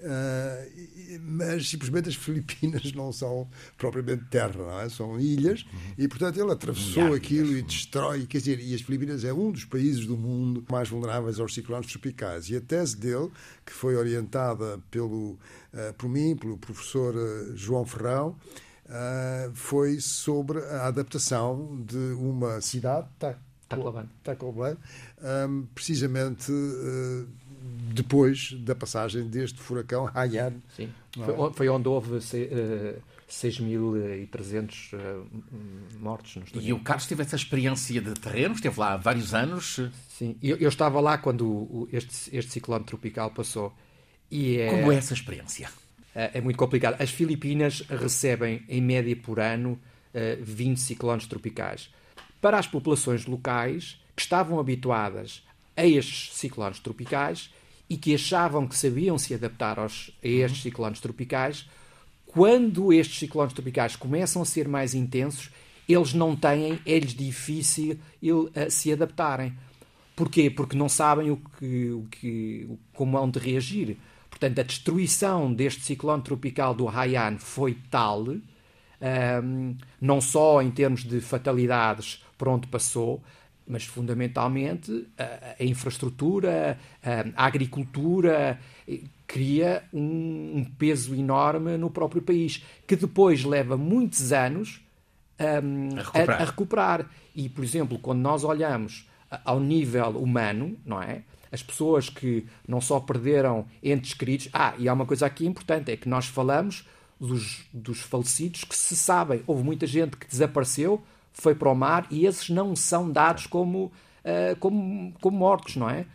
Uh, 0.00 1.20
mas 1.20 1.68
simplesmente 1.68 2.08
as 2.08 2.14
Filipinas 2.14 2.90
não 2.96 3.12
são 3.12 3.46
propriamente 3.76 4.24
terra, 4.30 4.82
é? 4.82 4.88
são 4.88 5.20
ilhas, 5.20 5.62
uhum. 5.62 5.94
e 5.98 6.08
portanto 6.08 6.40
ele 6.40 6.50
atravessou 6.50 7.12
aquilo 7.12 7.54
e 7.56 7.60
destrói. 7.60 8.26
Quer 8.26 8.38
dizer, 8.38 8.60
e 8.60 8.74
as 8.74 8.80
Filipinas 8.80 9.24
é 9.24 9.32
um 9.32 9.52
dos 9.52 9.66
países 9.66 10.06
do 10.06 10.16
mundo 10.16 10.64
mais 10.70 10.88
vulneráveis 10.88 11.38
aos 11.38 11.52
ciclones 11.52 11.90
tropicais. 11.90 12.48
E 12.48 12.56
a 12.56 12.60
tese 12.60 12.96
dele, 12.96 13.30
que 13.66 13.72
foi 13.72 13.94
orientada 13.94 14.80
pelo, 14.90 15.32
uh, 15.32 15.92
por 15.98 16.08
mim, 16.08 16.34
pelo 16.34 16.56
professor 16.56 17.14
uh, 17.14 17.56
João 17.56 17.84
Ferrão, 17.84 18.36
foi 19.54 20.00
sobre 20.00 20.58
a 20.58 20.88
adaptação 20.88 21.80
de 21.86 21.96
uma 22.14 22.60
cidade, 22.60 23.06
Tacloban, 24.24 24.76
um, 25.48 25.64
precisamente 25.72 26.50
depois 27.94 28.52
da 28.52 28.74
passagem 28.74 29.24
deste 29.24 29.58
furacão 29.58 30.10
Haiyan. 30.14 30.54
Sim, 30.76 30.90
foi, 31.12 31.52
foi, 31.52 31.68
onde 31.68 31.88
houve 31.88 32.14
uh, 32.14 32.20
6.300 33.28 34.92
uh, 34.92 35.26
mortos. 35.98 36.36
No 36.36 36.60
e 36.60 36.72
o 36.72 36.80
Carlos 36.80 37.06
teve 37.06 37.22
essa 37.22 37.36
experiência 37.36 38.00
de 38.00 38.14
terreno, 38.14 38.54
esteve 38.54 38.78
lá 38.78 38.94
há 38.94 38.96
vários 38.96 39.34
anos. 39.34 39.80
Sim, 40.08 40.36
eu, 40.42 40.56
eu 40.56 40.68
estava 40.68 41.00
lá 41.00 41.18
quando 41.18 41.88
este, 41.92 42.36
este 42.36 42.52
ciclone 42.52 42.84
tropical 42.84 43.30
passou. 43.30 43.72
E 44.30 44.58
é, 44.58 44.70
Como 44.70 44.92
é 44.92 44.96
essa 44.96 45.12
experiência? 45.12 45.68
É, 46.14 46.38
é 46.38 46.40
muito 46.40 46.56
complicado. 46.56 47.00
As 47.00 47.10
Filipinas 47.10 47.80
recebem, 47.88 48.64
em 48.68 48.80
média 48.80 49.16
por 49.16 49.40
ano, 49.40 49.78
20 50.40 50.76
eh, 50.76 50.80
ciclones 50.80 51.26
tropicais. 51.26 51.90
Para 52.40 52.58
as 52.58 52.66
populações 52.66 53.26
locais, 53.26 54.00
que 54.16 54.22
estavam 54.22 54.58
habituadas 54.58 55.42
a 55.76 55.86
estes 55.86 56.34
ciclones 56.34 56.78
tropicais, 56.78 57.52
e 57.90 57.96
que 57.96 58.14
achavam 58.14 58.68
que 58.68 58.76
sabiam 58.76 59.18
se 59.18 59.34
adaptar 59.34 59.80
aos, 59.80 60.12
a 60.22 60.28
estes 60.28 60.60
uhum. 60.60 60.70
ciclones 60.70 61.00
tropicais, 61.00 61.68
quando 62.24 62.92
estes 62.92 63.18
ciclones 63.18 63.52
tropicais 63.52 63.96
começam 63.96 64.40
a 64.40 64.44
ser 64.44 64.68
mais 64.68 64.94
intensos, 64.94 65.50
eles 65.88 66.14
não 66.14 66.36
têm, 66.36 66.78
é-lhes 66.86 67.12
difícil 67.12 67.98
uh, 68.22 68.70
se 68.70 68.92
adaptarem. 68.92 69.52
Porquê? 70.14 70.48
Porque 70.48 70.76
não 70.76 70.88
sabem 70.88 71.32
o 71.32 71.36
que, 71.58 71.90
o 71.90 72.06
que, 72.08 72.68
como 72.94 73.18
hão 73.18 73.28
de 73.28 73.40
reagir. 73.40 73.96
Portanto, 74.28 74.60
a 74.60 74.62
destruição 74.62 75.52
deste 75.52 75.82
ciclone 75.82 76.22
tropical 76.22 76.72
do 76.72 76.88
Haiyan 76.88 77.38
foi 77.38 77.76
tal, 77.90 78.22
um, 78.22 78.40
ehm, 79.00 79.76
não 80.00 80.20
só 80.20 80.62
em 80.62 80.70
termos 80.70 81.02
de 81.02 81.20
fatalidades 81.20 82.24
por 82.38 82.48
onde 82.48 82.68
passou, 82.68 83.20
mas 83.70 83.84
fundamentalmente 83.84 85.06
a, 85.16 85.54
a 85.60 85.64
infraestrutura, 85.64 86.76
a, 87.02 87.42
a, 87.42 87.46
agricultura 87.46 88.58
cria 89.26 89.84
um, 89.92 90.58
um, 90.58 90.64
peso 90.76 91.14
enorme 91.14 91.76
no 91.76 91.88
próprio 91.88 92.20
país, 92.20 92.64
que 92.86 92.96
depois 92.96 93.44
leva 93.44 93.76
muitos 93.76 94.32
anos 94.32 94.80
um, 95.38 95.96
a, 95.96 96.02
recuperar. 96.02 96.42
a, 96.42 96.44
recuperar. 96.44 97.10
E, 97.34 97.48
por 97.48 97.62
exemplo, 97.62 97.98
quando 97.98 98.20
nós 98.20 98.42
olhamos 98.42 99.08
ao 99.44 99.60
nível 99.60 100.10
humano, 100.10 100.76
não 100.84 101.00
é? 101.00 101.22
As 101.52 101.62
pessoas 101.62 102.08
que 102.08 102.46
não 102.66 102.80
só 102.80 102.98
perderam 103.00 103.66
entes 103.82 104.14
queridos. 104.14 104.48
Ah, 104.52 104.74
e 104.78 104.88
há 104.88 104.92
uma 104.92 105.06
coisa 105.06 105.26
aqui 105.26 105.46
importante: 105.46 105.90
é 105.90 105.96
que 105.96 106.08
nós 106.08 106.26
falamos 106.26 106.84
dos, 107.20 107.64
dos 107.72 108.00
falecidos 108.00 108.64
que 108.64 108.76
se 108.76 108.96
sabem. 108.96 109.42
Houve 109.46 109.62
muita 109.62 109.86
gente 109.86 110.16
que 110.16 110.26
desapareceu 110.26 111.02
foi 111.32 111.54
para 111.54 111.70
o 111.70 111.74
mar 111.74 112.06
e 112.10 112.26
esses 112.26 112.48
não 112.50 112.74
são 112.76 113.10
dados 113.10 113.46
como, 113.46 113.84
uh, 114.24 114.56
como, 114.58 115.12
como 115.20 115.36
mortos, 115.36 115.76
não 115.76 115.88
é? 115.88 116.06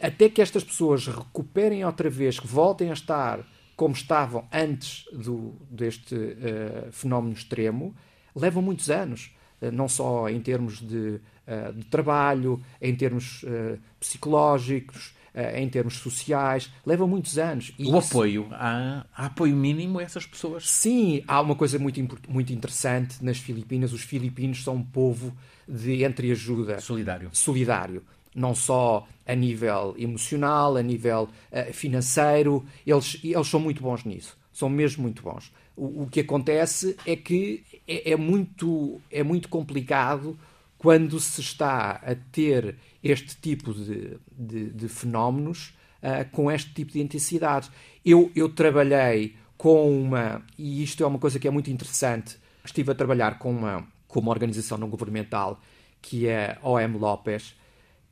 Até 0.00 0.28
que 0.28 0.42
estas 0.42 0.64
pessoas 0.64 1.06
recuperem 1.06 1.84
outra 1.84 2.10
vez, 2.10 2.38
que 2.40 2.46
voltem 2.46 2.90
a 2.90 2.92
estar 2.92 3.40
como 3.76 3.94
estavam 3.94 4.46
antes 4.52 5.04
do, 5.12 5.54
deste 5.70 6.14
uh, 6.14 6.90
fenómeno 6.90 7.34
extremo, 7.34 7.94
levam 8.34 8.62
muitos 8.62 8.90
anos. 8.90 9.34
Uh, 9.60 9.70
não 9.70 9.88
só 9.88 10.28
em 10.28 10.40
termos 10.40 10.80
de, 10.80 11.20
de 11.74 11.84
trabalho, 11.86 12.62
em 12.80 12.94
termos 12.94 13.44
psicológicos, 13.98 15.12
eh, 15.16 15.21
em 15.54 15.68
termos 15.68 15.94
sociais, 15.94 16.70
leva 16.84 17.06
muitos 17.06 17.38
anos. 17.38 17.72
E 17.78 17.84
o 17.84 17.98
isso... 17.98 18.08
apoio, 18.08 18.48
há, 18.52 19.06
há, 19.14 19.26
apoio 19.26 19.56
mínimo 19.56 19.98
a 19.98 20.02
essas 20.02 20.26
pessoas? 20.26 20.68
Sim, 20.68 21.22
há 21.26 21.40
uma 21.40 21.54
coisa 21.54 21.78
muito, 21.78 22.00
muito 22.28 22.52
interessante 22.52 23.24
nas 23.24 23.38
Filipinas. 23.38 23.92
Os 23.92 24.02
filipinos 24.02 24.62
são 24.62 24.76
um 24.76 24.82
povo 24.82 25.34
de 25.66 26.04
entreajuda. 26.04 26.80
Solidário. 26.80 27.30
Solidário. 27.32 28.02
Não 28.34 28.54
só 28.54 29.06
a 29.26 29.34
nível 29.34 29.94
emocional, 29.98 30.76
a 30.76 30.82
nível 30.82 31.28
uh, 31.50 31.72
financeiro, 31.72 32.64
eles, 32.86 33.18
eles 33.22 33.46
são 33.46 33.60
muito 33.60 33.82
bons 33.82 34.04
nisso. 34.04 34.36
São 34.52 34.68
mesmo 34.68 35.02
muito 35.02 35.22
bons. 35.22 35.52
O, 35.76 36.02
o 36.02 36.08
que 36.10 36.20
acontece 36.20 36.96
é 37.06 37.16
que 37.16 37.62
é, 37.86 38.12
é, 38.12 38.16
muito, 38.16 39.00
é 39.10 39.22
muito 39.22 39.48
complicado 39.48 40.38
quando 40.78 41.18
se 41.20 41.40
está 41.40 42.00
a 42.02 42.14
ter 42.32 42.76
este 43.02 43.36
tipo 43.36 43.72
de, 43.72 44.18
de, 44.30 44.70
de 44.70 44.88
fenómenos 44.88 45.74
uh, 46.02 46.28
com 46.30 46.50
este 46.50 46.72
tipo 46.72 46.92
de 46.92 47.00
intensidade. 47.00 47.70
Eu, 48.04 48.30
eu 48.34 48.48
trabalhei 48.48 49.36
com 49.56 50.02
uma, 50.02 50.42
e 50.58 50.82
isto 50.82 51.02
é 51.04 51.06
uma 51.06 51.18
coisa 51.18 51.38
que 51.38 51.46
é 51.46 51.50
muito 51.50 51.70
interessante, 51.70 52.36
estive 52.64 52.90
a 52.90 52.94
trabalhar 52.94 53.38
com 53.38 53.50
uma, 53.50 53.86
com 54.08 54.20
uma 54.20 54.30
organização 54.30 54.76
não 54.76 54.88
governamental 54.88 55.60
que 56.02 56.26
é 56.26 56.58
a 56.60 56.68
OM 56.68 56.98
Lopes, 56.98 57.54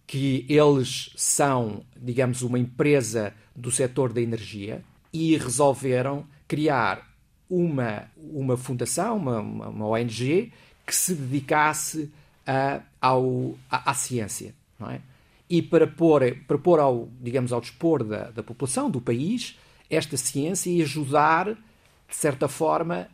que 0.06 0.46
eles 0.48 1.12
são, 1.16 1.84
digamos, 1.96 2.42
uma 2.42 2.58
empresa 2.58 3.34
do 3.54 3.70
setor 3.70 4.12
da 4.12 4.20
energia 4.20 4.82
e 5.12 5.36
resolveram 5.36 6.24
criar 6.46 7.10
uma, 7.48 8.04
uma 8.16 8.56
fundação, 8.56 9.16
uma, 9.16 9.40
uma 9.40 9.86
ONG, 9.88 10.52
que 10.86 10.94
se 10.94 11.14
dedicasse 11.14 12.10
a, 12.46 12.80
ao, 13.00 13.56
à, 13.68 13.90
à, 13.90 13.94
ciência. 13.94 14.54
Não 14.80 14.90
é? 14.90 15.00
E 15.48 15.60
para 15.60 15.86
pôr, 15.86 16.22
para 16.46 16.58
pôr 16.58 16.80
ao, 16.80 17.08
digamos, 17.20 17.52
ao 17.52 17.60
dispor 17.60 18.02
da, 18.04 18.30
da 18.30 18.42
população, 18.42 18.90
do 18.90 19.00
país, 19.00 19.58
esta 19.90 20.16
ciência 20.16 20.70
e 20.70 20.80
ajudar, 20.80 21.46
de 21.46 22.16
certa 22.16 22.48
forma, 22.48 23.08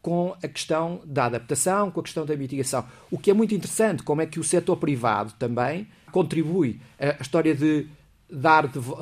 com 0.00 0.34
a 0.42 0.48
questão 0.48 1.00
da 1.04 1.26
adaptação, 1.26 1.90
com 1.90 2.00
a 2.00 2.02
questão 2.02 2.26
da 2.26 2.36
mitigação. 2.36 2.84
O 3.10 3.16
que 3.16 3.30
é 3.30 3.34
muito 3.34 3.54
interessante, 3.54 4.02
como 4.02 4.20
é 4.20 4.26
que 4.26 4.40
o 4.40 4.44
setor 4.44 4.76
privado 4.76 5.32
também 5.38 5.86
contribui 6.10 6.80
a 6.98 7.22
história 7.22 7.54
de 7.54 7.86
dar, 8.28 8.66
de, 8.66 8.78
uh, 8.78 8.92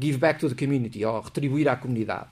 give 0.00 0.18
back 0.18 0.38
to 0.40 0.48
the 0.48 0.54
community, 0.54 1.04
ou 1.04 1.20
retribuir 1.20 1.68
à 1.68 1.76
comunidade. 1.76 2.28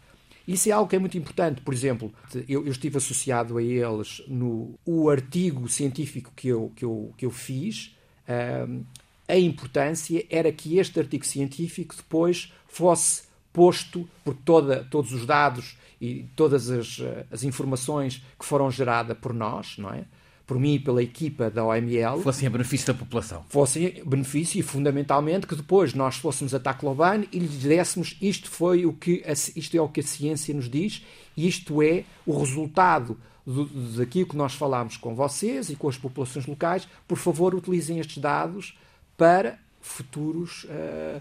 Isso 0.47 0.69
é 0.69 0.73
algo 0.73 0.89
que 0.89 0.97
é 0.97 0.99
muito 0.99 1.17
importante. 1.17 1.61
Por 1.61 1.73
exemplo, 1.73 2.13
eu, 2.49 2.65
eu 2.65 2.73
estive 2.73 2.97
associado 2.97 3.59
a 3.59 3.63
eles 3.63 4.23
no 4.27 4.75
o 4.85 5.09
artigo 5.09 5.69
científico 5.69 6.33
que 6.35 6.49
eu, 6.49 6.73
que 6.75 6.85
eu, 6.85 7.13
que 7.17 7.27
eu 7.27 7.31
fiz. 7.31 7.95
Uh, 8.27 8.85
a 9.29 9.37
importância 9.37 10.25
era 10.31 10.51
que 10.51 10.79
este 10.79 10.99
artigo 10.99 11.25
científico 11.25 11.95
depois 11.95 12.53
fosse 12.67 13.25
posto 13.53 14.09
por 14.25 14.35
toda, 14.35 14.85
todos 14.85 15.13
os 15.13 15.27
dados 15.27 15.77
e 16.01 16.27
todas 16.35 16.71
as, 16.71 16.99
eh, 17.01 17.27
as 17.31 17.43
informações 17.43 18.23
que 18.39 18.45
foram 18.45 18.71
geradas 18.71 19.17
por 19.19 19.35
nós, 19.35 19.77
não 19.79 19.93
é? 19.93 20.05
por 20.49 20.59
mim 20.59 20.77
e 20.77 20.79
pela 20.79 21.03
equipa 21.03 21.51
da 21.51 21.63
OML. 21.63 22.23
Fossem 22.23 22.49
a 22.49 22.51
benefício 22.51 22.87
da 22.87 22.95
população. 22.95 23.45
Fossem 23.51 24.03
benefício 24.07 24.59
e, 24.59 24.63
fundamentalmente, 24.63 25.47
que 25.47 25.55
depois 25.55 25.93
nós 25.93 26.17
fôssemos 26.17 26.55
a 26.55 26.59
Tacloban 26.59 27.25
e 27.31 27.39
lhes 27.39 27.59
dessemos 27.59 28.17
isto, 28.19 28.49
foi 28.49 28.87
o 28.87 28.95
que 28.95 29.23
a, 29.27 29.33
isto 29.33 29.77
é 29.77 29.81
o 29.81 29.89
que 29.91 30.01
a 30.01 30.03
ciência 30.03 30.55
nos 30.55 30.71
diz, 30.71 31.05
e 31.37 31.47
isto 31.47 31.83
é 31.83 32.05
o 32.25 32.39
resultado 32.39 33.19
do, 33.45 33.67
daquilo 33.99 34.27
que 34.27 34.37
nós 34.37 34.55
falámos 34.55 34.97
com 34.97 35.15
vocês 35.15 35.69
e 35.69 35.77
com 35.77 35.87
as 35.87 35.99
populações 35.99 36.47
locais. 36.47 36.89
Por 37.07 37.19
favor, 37.19 37.55
utilizem 37.55 37.99
estes 37.99 38.17
dados 38.17 38.75
para 39.19 39.59
futuros, 39.81 40.65
uh, 40.65 41.21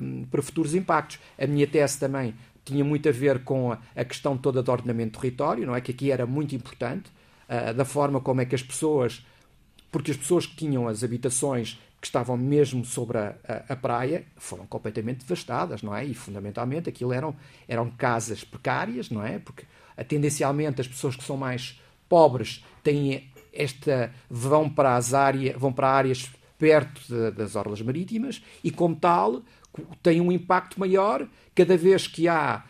um, 0.00 0.24
para 0.24 0.42
futuros 0.42 0.74
impactos. 0.74 1.20
A 1.38 1.46
minha 1.46 1.66
tese 1.66 2.00
também 2.00 2.34
tinha 2.64 2.82
muito 2.82 3.06
a 3.08 3.12
ver 3.12 3.44
com 3.44 3.70
a, 3.70 4.04
questão 4.04 4.36
toda 4.36 4.62
do 4.62 4.72
ordenamento 4.72 5.12
do 5.12 5.20
território, 5.20 5.66
não 5.66 5.76
é? 5.76 5.80
Que 5.80 5.92
aqui 5.92 6.10
era 6.10 6.26
muito 6.26 6.54
importante, 6.56 7.10
uh, 7.48 7.74
da 7.74 7.84
forma 7.84 8.20
como 8.20 8.40
é 8.40 8.46
que 8.46 8.54
as 8.54 8.62
pessoas, 8.62 9.24
porque 9.92 10.10
as 10.10 10.16
pessoas 10.16 10.46
que 10.46 10.56
tinham 10.56 10.88
as 10.88 11.04
habitações 11.04 11.78
que 12.00 12.06
estavam 12.06 12.36
mesmo 12.36 12.84
sobre 12.84 13.18
a, 13.18 13.34
a, 13.46 13.72
a, 13.72 13.76
praia 13.76 14.24
foram 14.36 14.66
completamente 14.66 15.20
devastadas, 15.20 15.82
não 15.82 15.94
é? 15.94 16.04
E 16.04 16.14
fundamentalmente 16.14 16.88
aquilo 16.88 17.12
eram, 17.12 17.36
eram 17.68 17.90
casas 17.90 18.42
precárias, 18.42 19.10
não 19.10 19.24
é? 19.24 19.38
Porque 19.38 19.64
tendencialmente 20.08 20.80
as 20.80 20.88
pessoas 20.88 21.14
que 21.14 21.24
são 21.24 21.36
mais 21.36 21.80
pobres 22.08 22.64
têm 22.82 23.30
esta 23.52 24.12
vão 24.28 24.68
para 24.68 24.96
as 24.96 25.14
áreas, 25.14 25.56
vão 25.56 25.72
para 25.72 25.88
áreas 25.88 26.30
perto 26.64 27.02
de, 27.06 27.30
das 27.32 27.56
orlas 27.56 27.82
marítimas 27.82 28.42
e 28.62 28.70
como 28.70 28.96
tal 28.96 29.42
tem 30.02 30.18
um 30.18 30.32
impacto 30.32 30.80
maior 30.80 31.28
cada 31.54 31.76
vez 31.76 32.06
que 32.06 32.26
há 32.26 32.64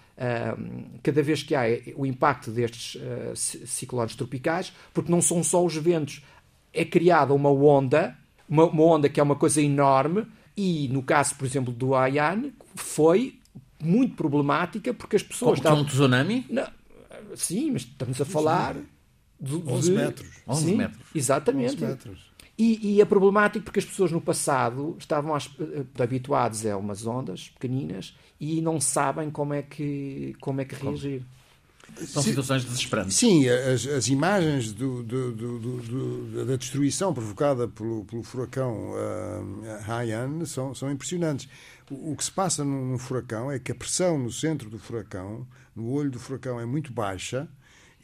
cada 1.02 1.22
vez 1.24 1.42
que 1.42 1.56
há 1.56 1.62
o 1.96 2.06
impacto 2.06 2.50
destes 2.52 2.94
uh, 2.94 3.34
ciclones 3.34 4.14
tropicais, 4.14 4.72
porque 4.92 5.10
não 5.10 5.20
são 5.20 5.42
só 5.42 5.64
os 5.64 5.74
ventos, 5.74 6.22
é 6.72 6.84
criada 6.84 7.34
uma 7.34 7.50
onda, 7.50 8.16
uma, 8.48 8.64
onda 8.64 9.08
que 9.08 9.18
é 9.18 9.22
uma 9.22 9.34
coisa 9.34 9.60
enorme, 9.60 10.24
e 10.56 10.86
no 10.86 11.02
caso, 11.02 11.34
por 11.34 11.44
exemplo, 11.44 11.72
do 11.72 11.96
Haiyan, 11.96 12.52
foi 12.76 13.40
muito 13.82 14.14
problemática 14.14 14.94
porque 14.94 15.16
as 15.16 15.22
pessoas. 15.24 15.58
Como 15.58 15.74
estavam... 15.74 15.80
um 15.80 15.84
tsunami? 15.84 16.46
Não, 16.48 16.68
sim, 17.34 17.72
mas 17.72 17.82
estamos 17.82 18.20
a 18.20 18.24
falar. 18.24 18.76
De, 19.40 19.56
11 19.56 19.90
metros. 19.90 20.30
11 20.46 20.64
sim, 20.64 20.76
metros. 20.76 21.06
Exatamente. 21.12 21.74
11 21.74 21.86
metros. 21.86 22.33
E, 22.56 22.94
e, 22.94 23.00
é 23.00 23.04
problemático 23.04 23.64
porque 23.64 23.80
as 23.80 23.84
pessoas 23.84 24.12
no 24.12 24.20
passado 24.20 24.96
estavam 24.98 25.36
eh, 25.36 25.42
habituadas 25.98 26.64
a 26.64 26.76
umas 26.76 27.04
ondas 27.04 27.48
pequeninas 27.48 28.16
e 28.38 28.60
não 28.60 28.80
sabem 28.80 29.28
como 29.28 29.54
é 29.54 29.62
que, 29.62 30.36
como 30.40 30.60
é 30.60 30.64
que 30.64 30.76
reagir. 30.76 31.24
São 32.06 32.22
sim, 32.22 32.30
situações 32.30 32.64
desesperantes. 32.64 33.16
Sim, 33.16 33.48
as, 33.48 33.86
as 33.86 34.08
imagens 34.08 34.72
do, 34.72 35.02
do, 35.02 35.32
do, 35.32 36.46
da 36.46 36.56
destruição 36.56 37.12
provocada 37.12 37.68
pelo, 37.68 38.04
pelo 38.04 38.22
furacão 38.22 38.92
uh, 38.92 39.90
Haiyan 39.90 40.44
são, 40.44 40.74
são 40.74 40.90
impressionantes. 40.90 41.48
O, 41.90 42.12
o, 42.12 42.16
que 42.16 42.24
se 42.24 42.32
passa 42.32 42.64
no, 42.64 42.92
no 42.92 42.98
furacão 42.98 43.50
é 43.50 43.58
que 43.58 43.72
a 43.72 43.74
pressão 43.74 44.16
no 44.18 44.30
centro 44.32 44.70
do 44.70 44.78
furacão, 44.78 45.46
no 45.74 45.90
olho 45.90 46.10
do 46.10 46.18
furacão, 46.18 46.58
é 46.58 46.64
muito 46.64 46.92
baixa 46.92 47.48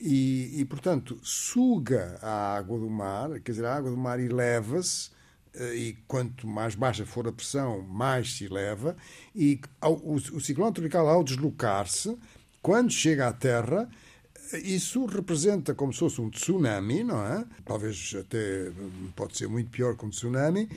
e, 0.01 0.61
e, 0.61 0.65
portanto, 0.65 1.19
suga 1.23 2.19
a 2.23 2.57
água 2.57 2.79
do 2.79 2.89
mar, 2.89 3.39
quer 3.41 3.53
dizer, 3.53 3.67
a 3.67 3.77
água 3.77 3.91
do 3.91 3.97
mar 3.97 4.19
eleva-se, 4.19 5.11
eh, 5.55 5.75
e 5.75 5.93
quanto 6.09 6.47
mais 6.47 6.75
baixa 6.75 7.05
for 7.05 7.29
a 7.29 7.33
pressão, 7.33 7.83
mais 7.83 8.35
se 8.35 8.45
eleva, 8.45 8.97
e 9.35 9.61
ao, 9.81 9.95
o, 9.95 10.15
o 10.15 10.41
ciclone 10.41 10.73
tropical, 10.73 11.07
ao 11.07 11.23
deslocar-se, 11.23 12.17
quando 12.63 12.91
chega 12.91 13.29
à 13.29 13.33
Terra, 13.33 13.91
isso 14.65 15.05
representa 15.05 15.75
como 15.75 15.93
se 15.93 16.01
fosse 16.01 16.21
um 16.21 16.31
tsunami, 16.31 17.05
não 17.05 17.25
é? 17.25 17.45
Talvez 17.65 18.17
até 18.19 18.73
pode 19.15 19.37
ser 19.37 19.49
muito 19.49 19.71
pior 19.71 19.97
que 19.97 20.05
um 20.05 20.11
tsunami, 20.11 20.69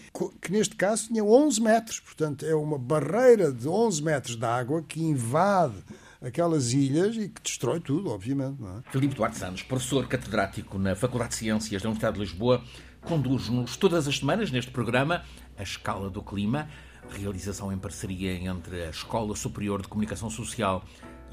que 0.41 0.51
neste 0.51 0.75
caso 0.75 1.07
tinha 1.07 1.23
11 1.23 1.61
metros, 1.61 1.99
portanto 1.99 2.45
é 2.45 2.53
uma 2.53 2.77
barreira 2.77 3.51
de 3.51 3.67
11 3.67 4.03
metros 4.03 4.35
de 4.35 4.45
água 4.45 4.83
que 4.83 5.01
invade 5.01 5.75
aquelas 6.23 6.71
ilhas 6.71 7.17
e 7.17 7.29
que 7.29 7.41
destrói 7.41 7.79
tudo, 7.79 8.09
obviamente. 8.09 8.61
Não 8.61 8.77
é? 8.77 8.81
Filipe 8.89 9.13
Duarte 9.13 9.37
Santos, 9.37 9.61
professor 9.61 10.07
catedrático 10.07 10.79
na 10.79 10.95
Faculdade 10.95 11.31
de 11.31 11.37
Ciências 11.37 11.81
da 11.81 11.89
Universidade 11.89 12.15
de 12.15 12.21
Lisboa, 12.21 12.63
conduz-nos 13.01 13.75
todas 13.75 14.07
as 14.07 14.19
semanas 14.19 14.49
neste 14.49 14.71
programa 14.71 15.23
A 15.57 15.63
Escala 15.63 16.09
do 16.09 16.23
Clima, 16.23 16.69
realização 17.09 17.71
em 17.71 17.77
parceria 17.77 18.33
entre 18.33 18.83
a 18.83 18.89
Escola 18.89 19.35
Superior 19.35 19.81
de 19.81 19.89
Comunicação 19.89 20.29
Social 20.29 20.83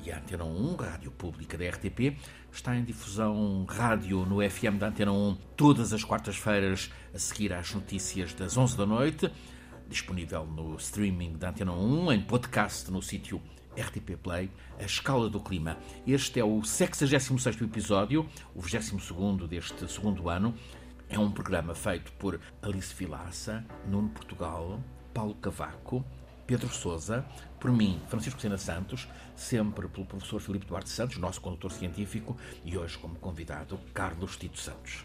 e 0.04 0.10
a 0.10 0.18
Antena 0.18 0.44
1, 0.44 0.76
rádio 0.76 1.12
pública 1.12 1.56
da 1.56 1.68
RTP. 1.68 2.16
Está 2.50 2.74
em 2.74 2.82
difusão 2.82 3.64
rádio 3.68 4.24
no 4.26 4.38
FM 4.48 4.78
da 4.78 4.88
Antena 4.88 5.12
1 5.12 5.36
todas 5.56 5.92
as 5.92 6.02
quartas-feiras 6.02 6.90
a 7.14 7.18
seguir 7.18 7.52
às 7.52 7.72
notícias 7.72 8.34
das 8.34 8.56
11 8.56 8.76
da 8.76 8.86
noite. 8.86 9.30
Disponível 9.88 10.46
no 10.46 10.74
streaming 10.76 11.36
da 11.36 11.50
Antena 11.50 11.72
1, 11.72 12.12
em 12.12 12.22
podcast 12.22 12.90
no 12.90 13.00
sítio 13.00 13.40
RTP 13.76 14.16
Play, 14.16 14.50
A 14.78 14.84
Escala 14.84 15.28
do 15.28 15.40
Clima. 15.40 15.76
Este 16.06 16.40
é 16.40 16.44
o 16.44 16.60
66º 16.60 17.62
episódio, 17.62 18.28
o 18.54 18.60
22º 18.60 19.46
deste 19.46 19.90
segundo 19.90 20.28
ano. 20.28 20.54
É 21.08 21.18
um 21.18 21.30
programa 21.30 21.74
feito 21.74 22.12
por 22.12 22.40
Alice 22.62 22.94
Vilaça, 22.94 23.64
Nuno 23.86 24.08
Portugal, 24.10 24.80
Paulo 25.12 25.34
Cavaco, 25.34 26.04
Pedro 26.46 26.68
Sousa, 26.68 27.24
por 27.60 27.70
mim, 27.70 28.00
Francisco 28.08 28.40
Sena 28.40 28.58
Santos, 28.58 29.06
sempre 29.36 29.86
pelo 29.88 30.06
professor 30.06 30.40
Filipe 30.40 30.66
Duarte 30.66 30.88
Santos, 30.88 31.16
nosso 31.18 31.40
condutor 31.40 31.70
científico, 31.70 32.36
e 32.64 32.76
hoje 32.76 32.98
como 32.98 33.14
convidado, 33.16 33.78
Carlos 33.94 34.36
Tito 34.36 34.58
Santos. 34.58 35.04